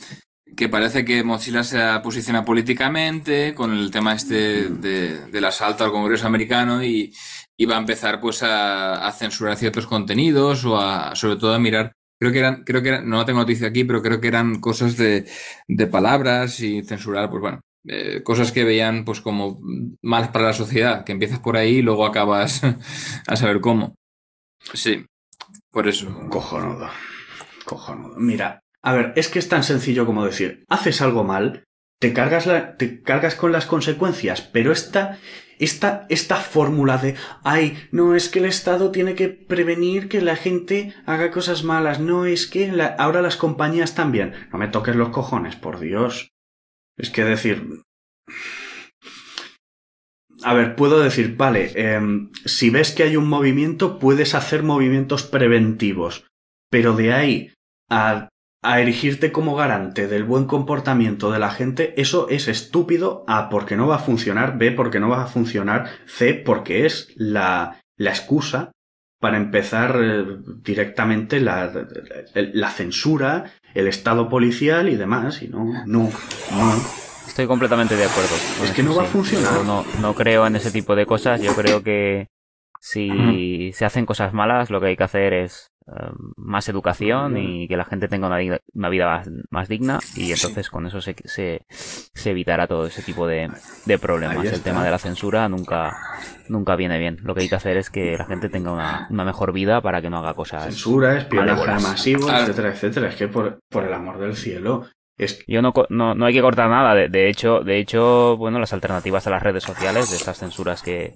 [0.56, 5.91] Que parece que Mozilla se posiciona políticamente con el tema este de- del asalto al
[5.91, 7.14] Congreso americano y,
[7.58, 11.60] y va a empezar pues a, a censurar ciertos contenidos o a sobre todo a
[11.60, 14.60] mirar creo que eran creo que eran, no tengo noticia aquí pero creo que eran
[14.62, 15.26] cosas de,
[15.68, 19.60] de palabras y censurar pues bueno eh, cosas que veían pues como
[20.01, 22.62] malas para la sociedad que empiezas por ahí y luego acabas
[23.28, 23.95] a saber cómo
[24.74, 25.06] sí
[25.72, 26.89] por eso Cojonudo.
[27.66, 28.16] Cojonudo.
[28.18, 31.64] Mira, a ver, es que es tan sencillo como decir, haces algo mal,
[32.00, 35.20] te cargas, te cargas con las consecuencias, pero esta,
[35.58, 37.16] esta, esta fórmula de,
[37.46, 42.02] ay, no, es que el Estado tiene que prevenir que la gente haga cosas malas,
[42.02, 44.34] no, es que ahora las compañías también.
[44.52, 46.32] No me toques los cojones, por Dios.
[46.98, 47.82] Es que decir...
[50.44, 55.24] A ver, puedo decir, vale, em, si ves que hay un movimiento, puedes hacer movimientos
[55.24, 56.28] preventivos,
[56.70, 57.54] pero de ahí
[57.90, 58.28] a,
[58.64, 63.26] a erigirte como garante del buen comportamiento de la gente, eso es estúpido.
[63.28, 67.09] A, porque no va a funcionar, B, porque no va a funcionar, C, porque es
[67.16, 68.72] la, la excusa
[69.20, 70.26] para empezar eh,
[70.64, 71.72] directamente la,
[72.34, 76.09] la censura, el estado policial y demás, y no, no,
[76.51, 76.74] no.
[77.28, 78.36] Estoy completamente de acuerdo.
[78.64, 79.64] Es que eso, no va a funcionar.
[79.66, 81.41] No, no creo en ese tipo de cosas.
[81.41, 82.28] Yo creo que
[82.80, 85.72] si se hacen cosas malas, lo que hay que hacer es
[86.38, 90.32] más educación y que la gente tenga una, vida- una vida más, más digna y
[90.32, 93.50] entonces con eso se, se, se evitará todo ese tipo de,
[93.86, 94.46] de problemas.
[94.46, 95.96] El tema de la censura nunca,
[96.50, 97.18] nunca viene bien.
[97.24, 100.02] Lo que hay que hacer es que la gente tenga una, una mejor vida para
[100.02, 100.64] que no haga cosas.
[100.64, 103.10] Censura, espionaje masivo, etcétera, etcétera.
[103.10, 104.86] Es que por, por el amor del cielo.
[105.18, 106.95] Es Yo no, no, no hay que cortar nada.
[106.95, 110.82] De, de hecho, de hecho, bueno, las alternativas a las redes sociales, de estas censuras
[110.82, 111.14] que,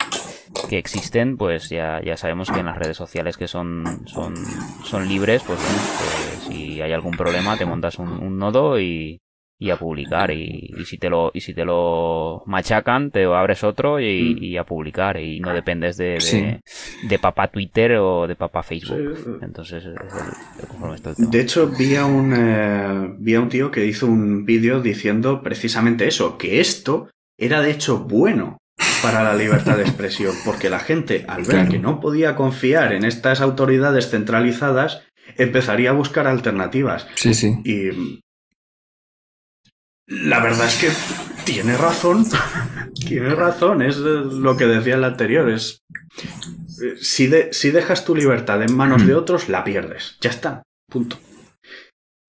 [0.70, 4.36] que existen, pues ya, ya sabemos que en las redes sociales que son, son,
[4.84, 9.20] son libres, pues bueno, pues si hay algún problema te montas un, un nodo y,
[9.60, 10.30] y a publicar.
[10.32, 14.44] Y, y si te lo, y si te lo machacan, te abres otro y, Mm.
[14.44, 15.18] y a publicar.
[15.20, 16.46] Y no dependes de, de, Sí.
[17.08, 19.16] de papá Twitter o de papá Facebook.
[19.18, 19.24] Sí.
[19.42, 21.30] Entonces, es el- el- tema.
[21.30, 25.42] De hecho, vi a un, eh, vi a un tío que hizo un vídeo diciendo
[25.42, 28.58] precisamente eso, que esto era de hecho bueno
[29.02, 31.72] para la libertad de expresión, porque la gente, al ver Claro.
[31.72, 35.02] que no podía confiar en estas autoridades centralizadas,
[35.38, 37.08] empezaría a buscar alternativas.
[37.16, 37.56] Sí, sí.
[37.64, 38.22] Y
[40.08, 40.90] la verdad es que
[41.46, 42.26] tiene razón.
[43.08, 45.50] tiene razón, es lo que decía el anterior.
[45.50, 45.82] Es,
[46.82, 50.18] eh, si, de- si dejas tu libertad en manos de otros, la pierdes.
[50.22, 50.64] Ya está.
[50.90, 51.18] Punto.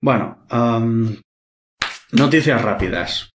[0.02, 0.44] Bueno,
[2.12, 3.30] noticias rápidas.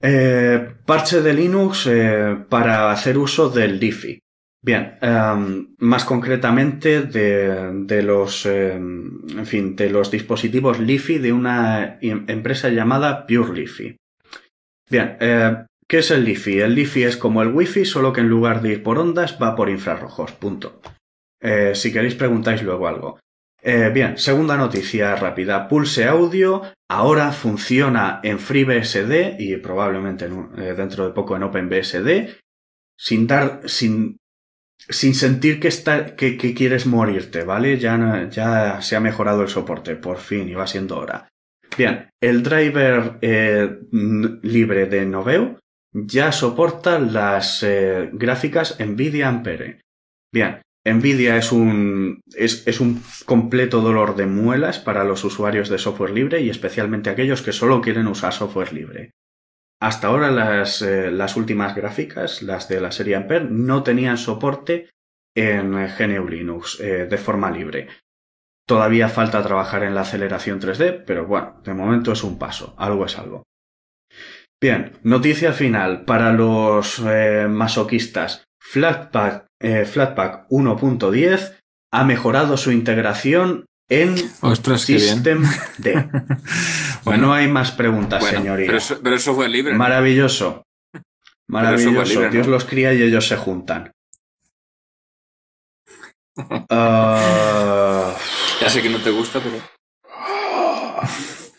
[0.00, 4.20] Eh, parche de Linux eh, para hacer uso del Diffie.
[4.60, 11.98] Bien, em, más concretamente de, los, em, en fin, de los dispositivos Lifi de una
[12.00, 13.96] em- empresa llamada Pure Lifi.
[14.90, 16.58] Bien, eh, ¿qué es el Lifi?
[16.58, 19.54] El Lifi es como el Wi-Fi, solo que en lugar de ir por ondas va
[19.54, 20.32] por infrarrojos.
[20.32, 20.80] Punto.
[21.40, 23.20] Eh, si queréis preguntáis luego algo.
[23.62, 25.68] Eh, bien, segunda noticia rápida.
[25.68, 30.28] Pulse Audio ahora funciona en FreeBSD y probablemente
[30.76, 32.38] dentro de poco en OpenBSD
[32.96, 34.18] sin dar, sin,
[34.88, 37.78] sin sentir que, está, que, quieres morirte, ¿vale?
[37.78, 41.28] Ya, ya se ha mejorado el soporte, por fin, y va siendo hora.
[41.76, 43.78] Bien, el driver eh,
[44.42, 45.58] libre de Noveo
[45.92, 49.80] ya soporta las eh, gráficas NVIDIA Ampere.
[50.32, 55.78] Bien, NVIDIA es un, es, es un completo dolor de muelas para los usuarios de
[55.78, 59.12] software libre y especialmente aquellos que solo quieren usar software libre.
[59.80, 64.90] Hasta ahora las, eh, las últimas gráficas, las de la serie Ampere, no tenían soporte
[65.36, 67.88] en eh, GNU Linux eh, de forma libre.
[68.66, 73.06] Todavía falta trabajar en la aceleración 3D, pero bueno, de momento es un paso, algo
[73.06, 73.44] es algo.
[74.60, 78.44] Bien, noticia final para los masoquistas.
[78.60, 79.46] Flatpak,
[79.86, 81.60] Flatpak 1.10
[81.92, 84.82] ha mejorado su integración en Ostras.
[84.82, 85.42] System
[85.78, 86.08] D.
[87.04, 88.66] Bueno, no hay más preguntas, bueno, señoría.
[88.66, 89.74] pero, eso, pero eso fue libre.
[89.74, 90.62] Maravilloso.
[91.48, 92.02] Maravilloso.
[92.04, 92.32] libre, ¿no?
[92.32, 93.90] Dios los cría y ellos se juntan.
[96.70, 98.14] Ah,
[98.60, 99.56] Ya sé que no te gusta, pero.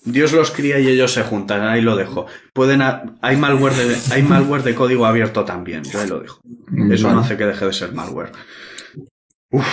[0.05, 1.63] Dios los cría y ellos se juntan.
[1.67, 2.27] Ahí lo dejo.
[2.53, 5.83] Pueden ha- hay malware de hay malware de código abierto también.
[5.83, 6.39] Yo ahí lo dejo.
[6.91, 8.31] Eso no hace que deje de ser malware.
[9.51, 9.67] Uf.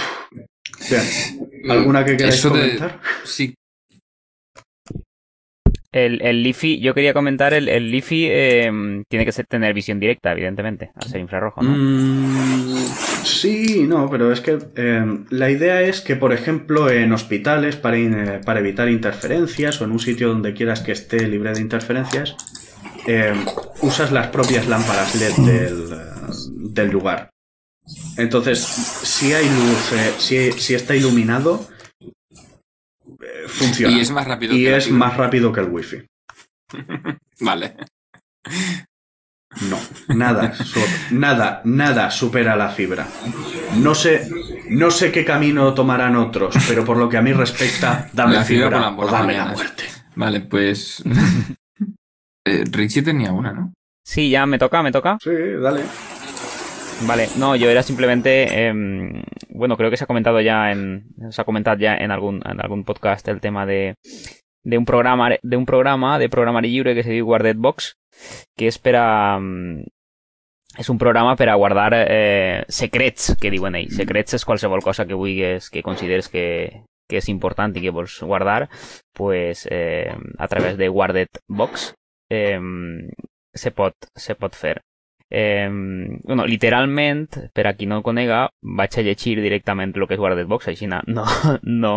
[0.91, 1.71] Bien.
[1.71, 3.01] ¿Alguna que queráis Eso de- comentar?
[3.25, 3.55] Sí.
[5.93, 9.99] El, el Leafy, yo quería comentar, el, el Leafy eh, tiene que ser, tener visión
[9.99, 11.71] directa, evidentemente, al ser infrarrojo, ¿no?
[11.75, 12.77] Mm,
[13.25, 17.97] sí, no, pero es que eh, la idea es que, por ejemplo, en hospitales, para,
[17.99, 21.63] in- eh, para evitar interferencias o en un sitio donde quieras que esté libre de
[21.63, 22.37] interferencias,
[23.07, 23.33] eh,
[23.81, 27.31] usas las propias lámparas LED del, del lugar.
[28.17, 31.69] Entonces, si hay luz, eh, si, si está iluminado,
[32.21, 33.97] eh, funciona.
[33.97, 36.05] Y es más rápido Y que la es más rápido que el wifi.
[37.41, 37.77] Vale.
[39.71, 39.79] No,
[40.15, 40.81] nada, so-
[41.13, 43.07] nada, nada supera la fibra.
[43.77, 44.29] No sé,
[44.69, 48.45] no sé qué camino tomarán otros, pero por lo que a mí respecta, dame La
[48.45, 49.57] fibra fibra por la- por o dame la mañanas.
[49.57, 49.85] muerte.
[50.17, 51.03] Vale, pues.
[52.49, 53.73] Eh, Richie tenía una, ¿no?
[54.07, 55.19] Sí, ya me toca, me toca.
[55.21, 55.31] Sí,
[55.61, 55.83] dale.
[57.03, 61.41] Vale, no, yo era simplemente, em, bueno, creo que se ha comentado ya en, se
[61.41, 63.95] ha comentado ya en algún, en algún podcast el tema de,
[64.65, 67.95] de un programa, de un programa de programari lliure que se diu Guarded Box,
[68.57, 69.39] que és per a,
[70.77, 73.95] és un programa per a guardar eh, secrets, que diuen ells.
[74.01, 78.19] Secrets és qualsevol cosa que vulguis, que consideres que, que és important i que vols
[78.25, 78.71] guardar,
[79.13, 81.93] pues eh, a través de Guarded Box
[82.33, 82.59] eh,
[83.55, 84.81] se, pot, se pot fer.
[85.29, 85.69] Eh,
[86.25, 90.21] bueno, literalment, per a qui no el conega, vaig a llegir directament el que és
[90.21, 91.01] Guarded Box, així no
[91.63, 91.97] no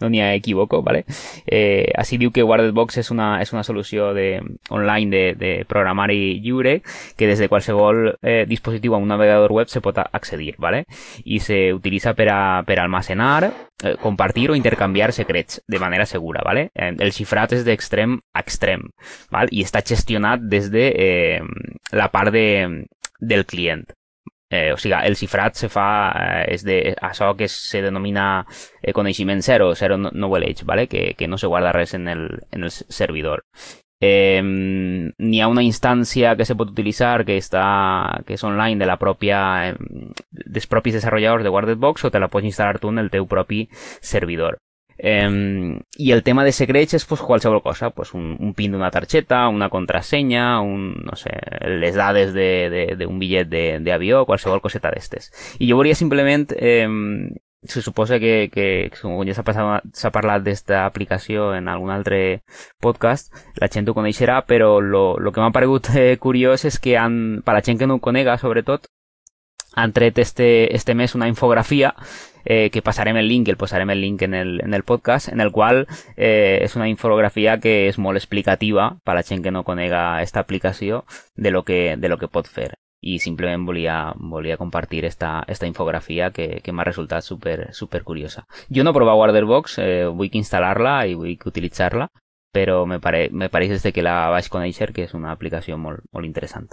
[0.00, 1.04] no n'hi ha equivoco, ¿vale?
[1.46, 4.40] Eh, així diu que Guarded Box és una, és una solució de,
[4.70, 6.82] online de, de programari lliure
[7.16, 10.84] que des de qualsevol eh, dispositiu a un navegador web se pot accedir, ¿vale?
[11.24, 16.42] I se utilitza per a, per almacenar, eh, compartir o intercanviar secrets de manera segura,
[16.44, 16.70] ¿vale?
[16.74, 18.88] Eh, el xifrat és d'extrem a extrem,
[19.30, 19.52] ¿vale?
[19.52, 21.40] I està gestionat des de eh,
[21.92, 22.86] la part de,
[23.20, 23.86] del client.
[24.50, 28.46] Eh, o sigui, el xifrat se fa, eh, és de això que se denomina
[28.80, 30.86] eh, coneixement zero, zero knowledge, ¿vale?
[30.88, 33.44] que, que no se guarda res en el, en el servidor.
[34.00, 38.86] Eh, n'hi ha una instància que se pot utilitzar que, està, que és online de
[38.86, 39.40] la pròpia,
[39.70, 39.74] eh,
[40.30, 43.66] dels propis desenvolupadors de Guardedbox o te la pots instal·lar tu en el teu propi
[44.00, 44.60] servidor.
[44.98, 48.90] Eh, I el tema de secrets és pues, qualsevol cosa, pues, un, un pin d'una
[48.90, 51.34] targeta, una contrasenya, un, no sé,
[51.78, 53.50] les dades d'un bitllet
[53.82, 55.30] d'avió, qualsevol coseta d'estes.
[55.58, 56.86] I jo volia simplement eh,
[57.62, 62.42] se suposa que, que com ja s'ha parlat d'esta aplicació en algun altre
[62.80, 66.96] podcast, la gent ho coneixerà, però lo, lo que m'ha paregut eh, curiós és que
[66.98, 68.86] han, per la gent que no ho conega, sobretot,
[69.74, 71.94] han tret este, este mes una infografia
[72.44, 75.40] eh, que passarem el link, el posarem el link en el, en el podcast, en
[75.40, 75.86] el qual
[76.16, 80.22] eh, és una infografia que és molt explicativa per a la gent que no conega
[80.22, 81.04] esta aplicació
[81.36, 85.66] de lo que, de lo que pot fer i simplement volia, volia compartir esta, esta
[85.66, 88.44] infografia que, que m'ha resultat super, super curiosa.
[88.74, 92.08] Jo no he provat Warderbox, eh, vull instal·lar-la i vull utilitzar-la,
[92.54, 95.78] però me, pare, me pareix des de que la vaig conèixer que és una aplicació
[95.78, 96.72] molt, molt interessant.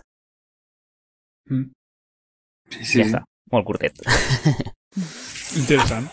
[1.52, 1.70] Mm.
[2.72, 3.00] Sí, sí.
[3.04, 3.24] Ja està,
[3.54, 4.02] molt curtet.
[5.62, 6.10] Interessant.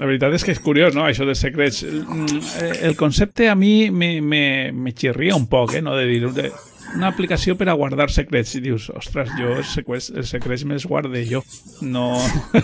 [0.00, 1.82] La veritat és que és curiós, no?, això dels secrets.
[1.84, 6.48] El concepte a mi me, me, me xirria un poc, eh?, no?, de dir de
[6.96, 8.54] una aplicació per a guardar secrets.
[8.58, 11.42] I dius, ostres, jo els secrets, els secrets me'ls guarde jo.
[11.80, 12.12] No,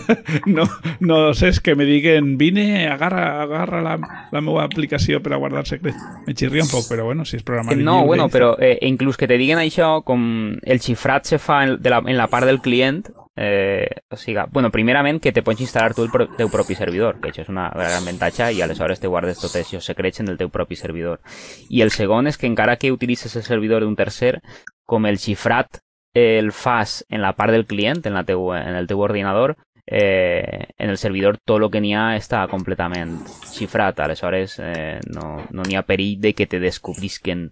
[0.56, 0.66] no,
[1.00, 3.96] no sé, és que me diguen vine, agarra, agarra la,
[4.32, 6.00] la meva aplicació per a guardar secrets.
[6.26, 9.28] Me xirria un poc, però bueno, si és programari no, bueno, però eh, inclús que
[9.30, 10.26] te diguen això com
[10.62, 13.04] el xifrat se fa en, de la, en la part del client
[13.36, 17.20] eh, o sigui, bueno, primerament que te pots instal·lar tu el pro teu propi servidor,
[17.20, 20.38] que això és una gran avantatge i aleshores te guardes tots els secrets en el
[20.40, 21.20] teu propi servidor.
[21.68, 24.40] I el segon és que encara que utilitzes el servidor d'un tercer,
[24.86, 25.82] com el xifrat
[26.16, 30.68] el fas en la part del client, en, la teu, en el teu ordinador, eh,
[30.78, 33.18] en el servidor tot el que n'hi ha està completament
[33.52, 37.50] xifrat, aleshores eh, no n'hi no ha perill de que te descobrisquen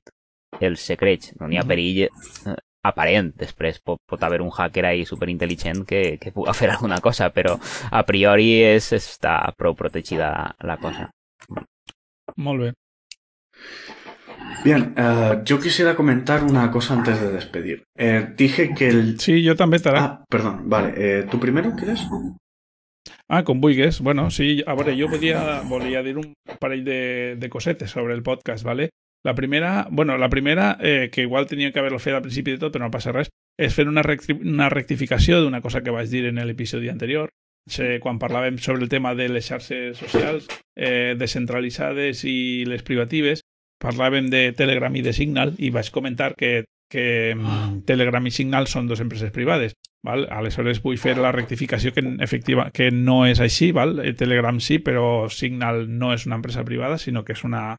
[0.60, 3.32] els secrets, no n'hi ha perill eh, aparent.
[3.40, 7.56] Després pot, pot haver un hacker ahí superintel·ligent que, que pugui fer alguna cosa, però
[7.90, 10.30] a priori és, està prou protegida
[10.62, 11.10] la cosa.
[12.36, 12.72] Molt bé.
[14.64, 17.82] Bien, uh, yo quisiera comentar una cosa antes de despedir.
[17.98, 19.20] Eh, dije que el...
[19.20, 20.00] Sí, yo també, Tara.
[20.00, 20.94] Ah, perdón, vale.
[20.96, 22.00] Eh, ¿Tú primero quieres?
[23.28, 24.00] Ah, com vulguis.
[24.00, 28.22] Bueno, sí, a veure, jo volia, volia dir un parell de, de cosetes sobre el
[28.22, 28.90] podcast, ¿vale?
[29.24, 32.60] La primera, bueno, la primera, eh, que igual tenia que haver-lo fet al principi de
[32.60, 36.10] tot, però no passa res, és fer una, recti una rectificació d'una cosa que vaig
[36.12, 37.30] dir en l'episodi anterior,
[37.66, 43.40] sé, quan parlàvem sobre el tema de les xarxes socials eh, descentralitzades i les privatives,
[43.80, 48.68] parlàvem de Telegram i de Signal i vaig comentar que, que mm, Telegram i Signal
[48.68, 49.74] són dues empreses privades.
[50.04, 50.26] Val?
[50.28, 53.70] Aleshores vull fer la rectificació que, efectiva, que no és així.
[53.72, 53.96] Val?
[54.04, 57.74] Eh, Telegram sí, però Signal no és una empresa privada, sinó que és una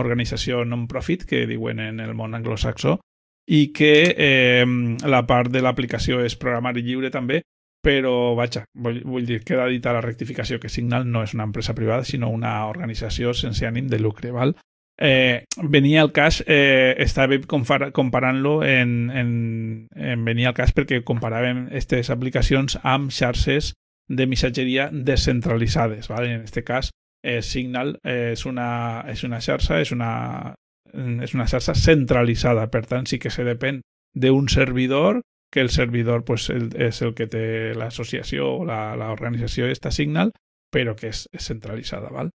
[0.00, 2.98] organització non-profit que diuen en el món anglosaxó
[3.46, 4.64] i que eh,
[5.04, 7.42] la part de l'aplicació és programari lliure també,
[7.84, 11.74] però vaja, vull, vull dir, queda dita la rectificació que Signal no és una empresa
[11.76, 14.56] privada, sinó una organització sense ànim de lucre, val?
[14.96, 21.66] Eh, venia el cas, eh, estava comparant-lo en, en, en venia el cas perquè comparàvem
[21.66, 23.74] aquestes aplicacions amb xarxes
[24.08, 26.08] de missatgeria descentralitzades.
[26.08, 26.32] ¿vale?
[26.32, 26.90] En aquest cas,
[27.24, 30.54] eh, Signal eh, és, una, és una xarxa, és una,
[30.92, 33.80] és una xarxa centralitzada, per tant sí que se depèn
[34.14, 37.46] d'un servidor, que el servidor pues, el, és el que té
[37.78, 40.34] l'associació o l'organització esta Signal,
[40.70, 42.30] però que és, és centralitzada, val?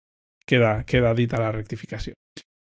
[0.47, 2.14] Queda, queda dita la rectificació.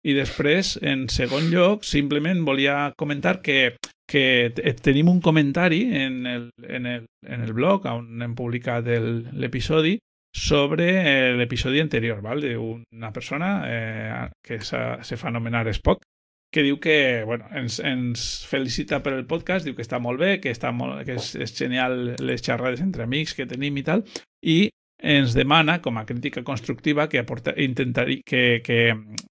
[0.03, 3.77] I després, en segon lloc, simplement volia comentar que,
[4.09, 4.51] que
[4.81, 9.99] tenim un comentari en el, en el, en el blog on hem publicat l'episodi
[10.33, 12.55] sobre l'episodi anterior, ¿vale?
[12.55, 16.05] d'una persona eh, que se fa anomenar Spock,
[16.51, 20.39] que diu que bueno, ens, ens felicita per el podcast, diu que està molt bé,
[20.43, 24.03] que, està molt, que és, és genial les xerrades entre amics que tenim i tal,
[24.43, 24.59] i
[25.01, 28.81] ens demana, com a crítica constructiva, que, aporta, intentar, que, que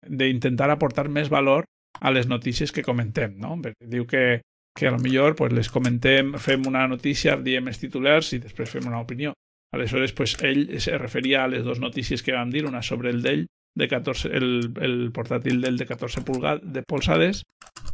[0.08, 1.68] d'intentar aportar més valor
[2.00, 3.36] a les notícies que comentem.
[3.38, 3.60] No?
[3.84, 4.42] Diu que,
[4.76, 8.72] que a lo millor pues, les comentem, fem una notícia, diem els titulars i després
[8.72, 9.36] fem una opinió.
[9.72, 13.22] Aleshores, pues, ell se referia a les dues notícies que vam dir, una sobre el
[13.22, 13.46] d'ell,
[13.78, 17.44] de 14, el, el portàtil del de 14 pulgades de polsades,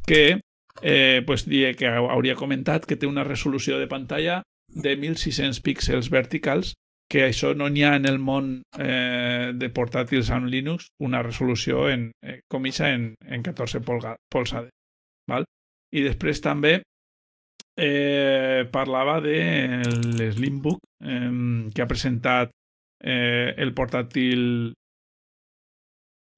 [0.07, 0.39] que
[0.81, 4.41] eh, pues, die que hauria comentat que té una resolució de pantalla
[4.72, 6.73] de 1.600 píxels verticals,
[7.11, 11.89] que això no n'hi ha en el món eh, de portàtils amb Linux una resolució
[11.91, 14.72] en, eh, com en, en 14 polsades.
[15.30, 15.45] Val?
[15.93, 16.81] I després també
[17.77, 22.52] eh, parlava de l'Slimbook eh, que ha presentat
[23.03, 24.73] eh, el portàtil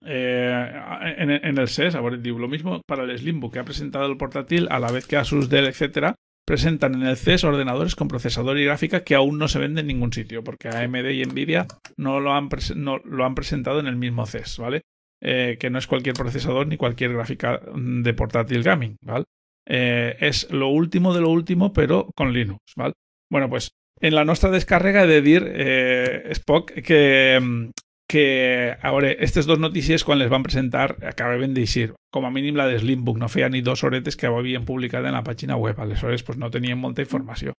[0.05, 0.71] eh,
[1.17, 1.95] en, el CES.
[1.95, 5.07] A digo, lo mismo para el Slimbook que ha presentado el portátil, a la vez
[5.07, 6.15] que Asus, Dell, etcétera,
[6.45, 9.87] presentan en el CES ordenadores con procesador y gráfica que aún no se venden en
[9.87, 13.97] ningún sitio, porque AMD y Nvidia no lo han, no, lo han presentado en el
[13.97, 14.81] mismo CES, ¿vale?
[15.19, 19.25] Eh, que no es cualquier procesador ni cualquier gráfica de portátil gaming, ¿vale?
[19.67, 22.93] Eh, es lo último de lo último, pero con Linux, ¿vale?
[23.29, 27.69] Bueno, pues en la nuestra descarga he de decir, eh, Spock, que, mm,
[28.07, 31.91] que ara, aquestes dues notícies, quan les van presentar, acabaven d'eixir.
[32.13, 35.17] Com a mínim la de Slimbook, no feia ni dos horetes que havien publicat en
[35.17, 37.51] la pàgina web, aleshores pues, no tenien molta informació.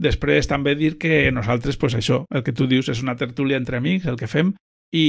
[0.00, 3.76] Després també dir que nosaltres, pues, això, el que tu dius és una tertúlia entre
[3.76, 4.54] amics, el que fem,
[4.92, 5.06] i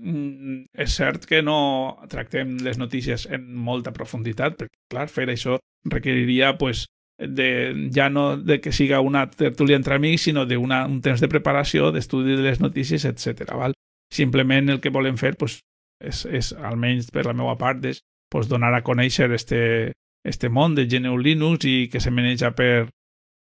[0.00, 5.58] mm, és cert que no tractem les notícies en molta profunditat, perquè, clar, fer això
[5.90, 6.86] requeriria pues,
[7.18, 11.90] de, ja no de que siga una tertúlia entre amics, sinó d'un temps de preparació,
[11.92, 13.50] d'estudi de les notícies, etc.
[13.58, 13.74] Val?
[14.12, 15.60] Simplement el que volem fer pues,
[16.02, 19.92] és, és almenys per la meva part, és pues, donar a conèixer este,
[20.24, 22.88] este món de GNU Linux i que se maneja per,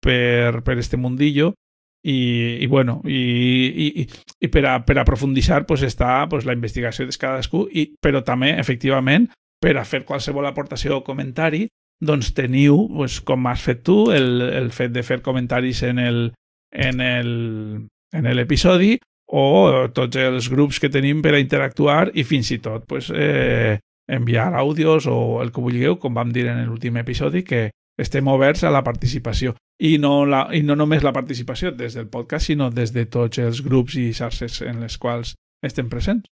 [0.02, 1.54] per, per este mundillo
[2.04, 4.08] i, i bueno, i, i,
[4.42, 8.56] i per, a, per a pues, està pues, la investigació de cadascú, i, però també,
[8.60, 9.30] efectivament,
[9.62, 11.68] per a fer qualsevol aportació o comentari,
[12.02, 16.34] doncs teniu, pues, com has fet tu, el, el fet de fer comentaris en el,
[16.72, 18.98] en el, en l'episodi
[19.32, 23.78] o tots els grups que tenim per a interactuar i fins i tot pues, eh,
[24.12, 27.70] enviar àudios o el que vulgueu, com vam dir en l'últim episodi, que
[28.02, 29.56] estem oberts a la participació.
[29.82, 33.42] I no, la, I no només la participació des del podcast, sinó des de tots
[33.42, 35.34] els grups i xarxes en les quals
[35.66, 36.30] estem presents.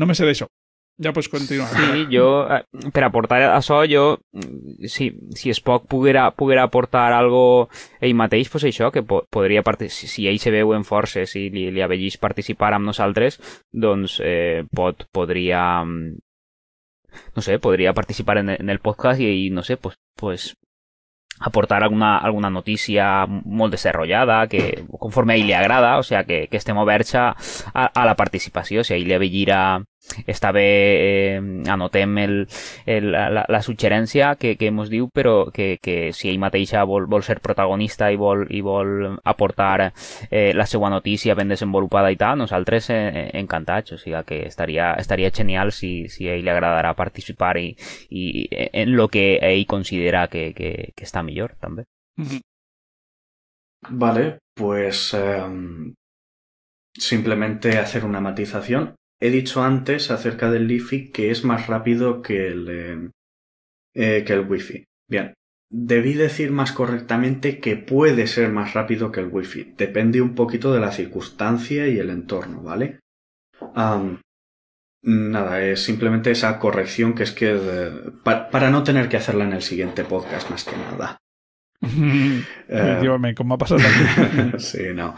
[0.00, 0.48] Només sé d'això.
[1.00, 1.68] Ja pots continuar.
[1.72, 7.70] Sí, jo, eh, per aportar això, jo, mm, si, si Spock poguera, poguera aportar algo
[8.00, 11.48] ell mateix, pues això, que po podria si, si ell se veu en forces i
[11.48, 13.40] li, li avellís participar amb nosaltres,
[13.72, 16.18] doncs eh, pot, podria, mm,
[17.36, 20.54] no sé, podria participar en, en el podcast i, i no sé, pues, pues
[21.40, 26.46] aportar alguna, alguna notícia molt desenrotllada que conforme a ell li agrada, o sea, que,
[26.52, 27.30] que estem oberts a,
[27.72, 28.84] a, la participació.
[28.84, 29.60] Si a ell li avellira
[30.26, 30.66] està bé,
[31.00, 32.34] eh, anotem el,
[32.86, 37.06] el, la, la suggerència que, que ens diu, però que, que si ell mateixa vol,
[37.10, 39.90] vol ser protagonista i vol, i vol aportar
[40.30, 44.92] eh, la seva notícia ben desenvolupada i tal, nosaltres eh, encantats, o sigui que estaria,
[44.98, 47.70] estaria genial si, si a ell li agradarà participar i,
[48.10, 51.86] i en lo que ell considera que, que, que està millor, també.
[53.88, 55.94] Vale, pues eh,
[56.94, 58.94] simplemente hacer una matización.
[59.22, 63.10] He dicho antes acerca del Lifi que es más rápido que el, eh,
[63.94, 64.84] eh, que el Wi-Fi.
[65.08, 65.34] Bien,
[65.70, 69.74] debí decir más correctamente que puede ser más rápido que el Wi-Fi.
[69.76, 73.00] Depende un poquito de la circunstancia y el entorno, ¿vale?
[75.02, 77.58] nada, es simplemente esa corrección que es que
[78.24, 81.18] para no tener que hacerla en el siguiente podcast más que nada.
[82.68, 83.80] eh, ¿cómo ha pasado
[84.58, 85.14] sí, no.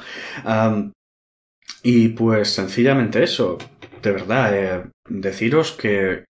[1.83, 3.59] y pues sencillamente eso
[4.03, 6.25] de verdad, eh, deciros que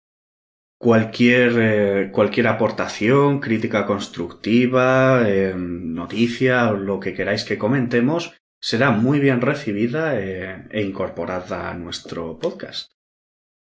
[0.79, 9.19] cualquier, eh, cualquier aportación, crítica constructiva, eh, noticia lo que queráis que comentemos será muy
[9.19, 12.93] bien recibida e incorporada a nuestro podcast.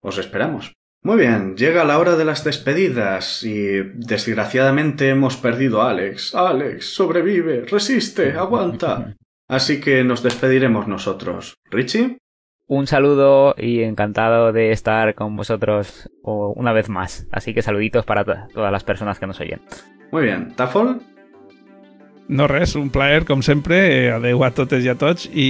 [0.01, 0.73] Os esperamos.
[1.03, 6.35] Muy bien, llega la hora de las despedidas y desgraciadamente hemos perdido a Alex.
[6.35, 9.15] Alex, sobrevive, resiste, aguanta.
[9.49, 11.55] Así que nos despediremos nosotros.
[11.71, 12.19] Richie
[12.69, 17.27] un saludo y encantado de estar con vosotros una vez más.
[17.31, 19.61] Así que saluditos para todas las personas que nos oyen.
[20.11, 20.53] Muy bien.
[20.57, 21.01] ¿Tafol?
[22.29, 25.45] No res, un plaer com sempre, adeu a totes i a tots i,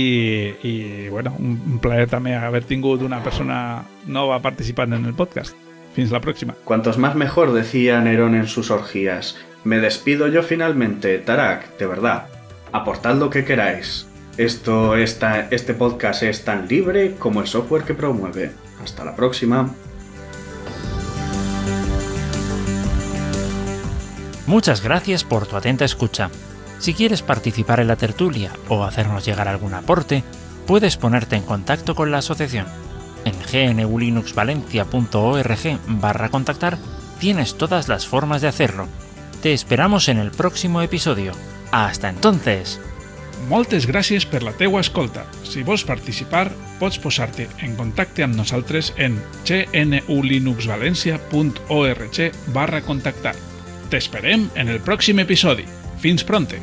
[0.60, 0.74] i
[1.08, 5.56] bueno, un plaer també haver tingut una persona nova participant en el podcast.
[5.96, 6.52] Fins la próxima.
[6.64, 9.38] Cuantos más mejor, decía Nerón en sus orgías.
[9.64, 12.26] Me despido yo finalmente, Tarak, de verdad.
[12.72, 14.05] Aportad lo que queráis.
[14.36, 18.52] Esto está, este podcast es tan libre como el software que promueve.
[18.82, 19.70] Hasta la próxima.
[24.46, 26.30] Muchas gracias por tu atenta escucha.
[26.78, 30.22] Si quieres participar en la tertulia o hacernos llegar algún aporte,
[30.66, 32.66] puedes ponerte en contacto con la asociación.
[33.24, 36.76] En gnulinuxvalencia.org barra contactar
[37.18, 38.86] tienes todas las formas de hacerlo.
[39.42, 41.32] Te esperamos en el próximo episodio.
[41.72, 42.78] Hasta entonces.
[43.46, 45.22] Moltes gràcies per la teua escolta.
[45.46, 46.48] Si vols participar,
[46.80, 52.18] pots posar-te en contacte amb nosaltres en gnulinuxvalencia.org
[52.56, 53.36] barra contactar.
[53.92, 55.64] T'esperem en el pròxim episodi.
[56.02, 56.58] Fins pronte!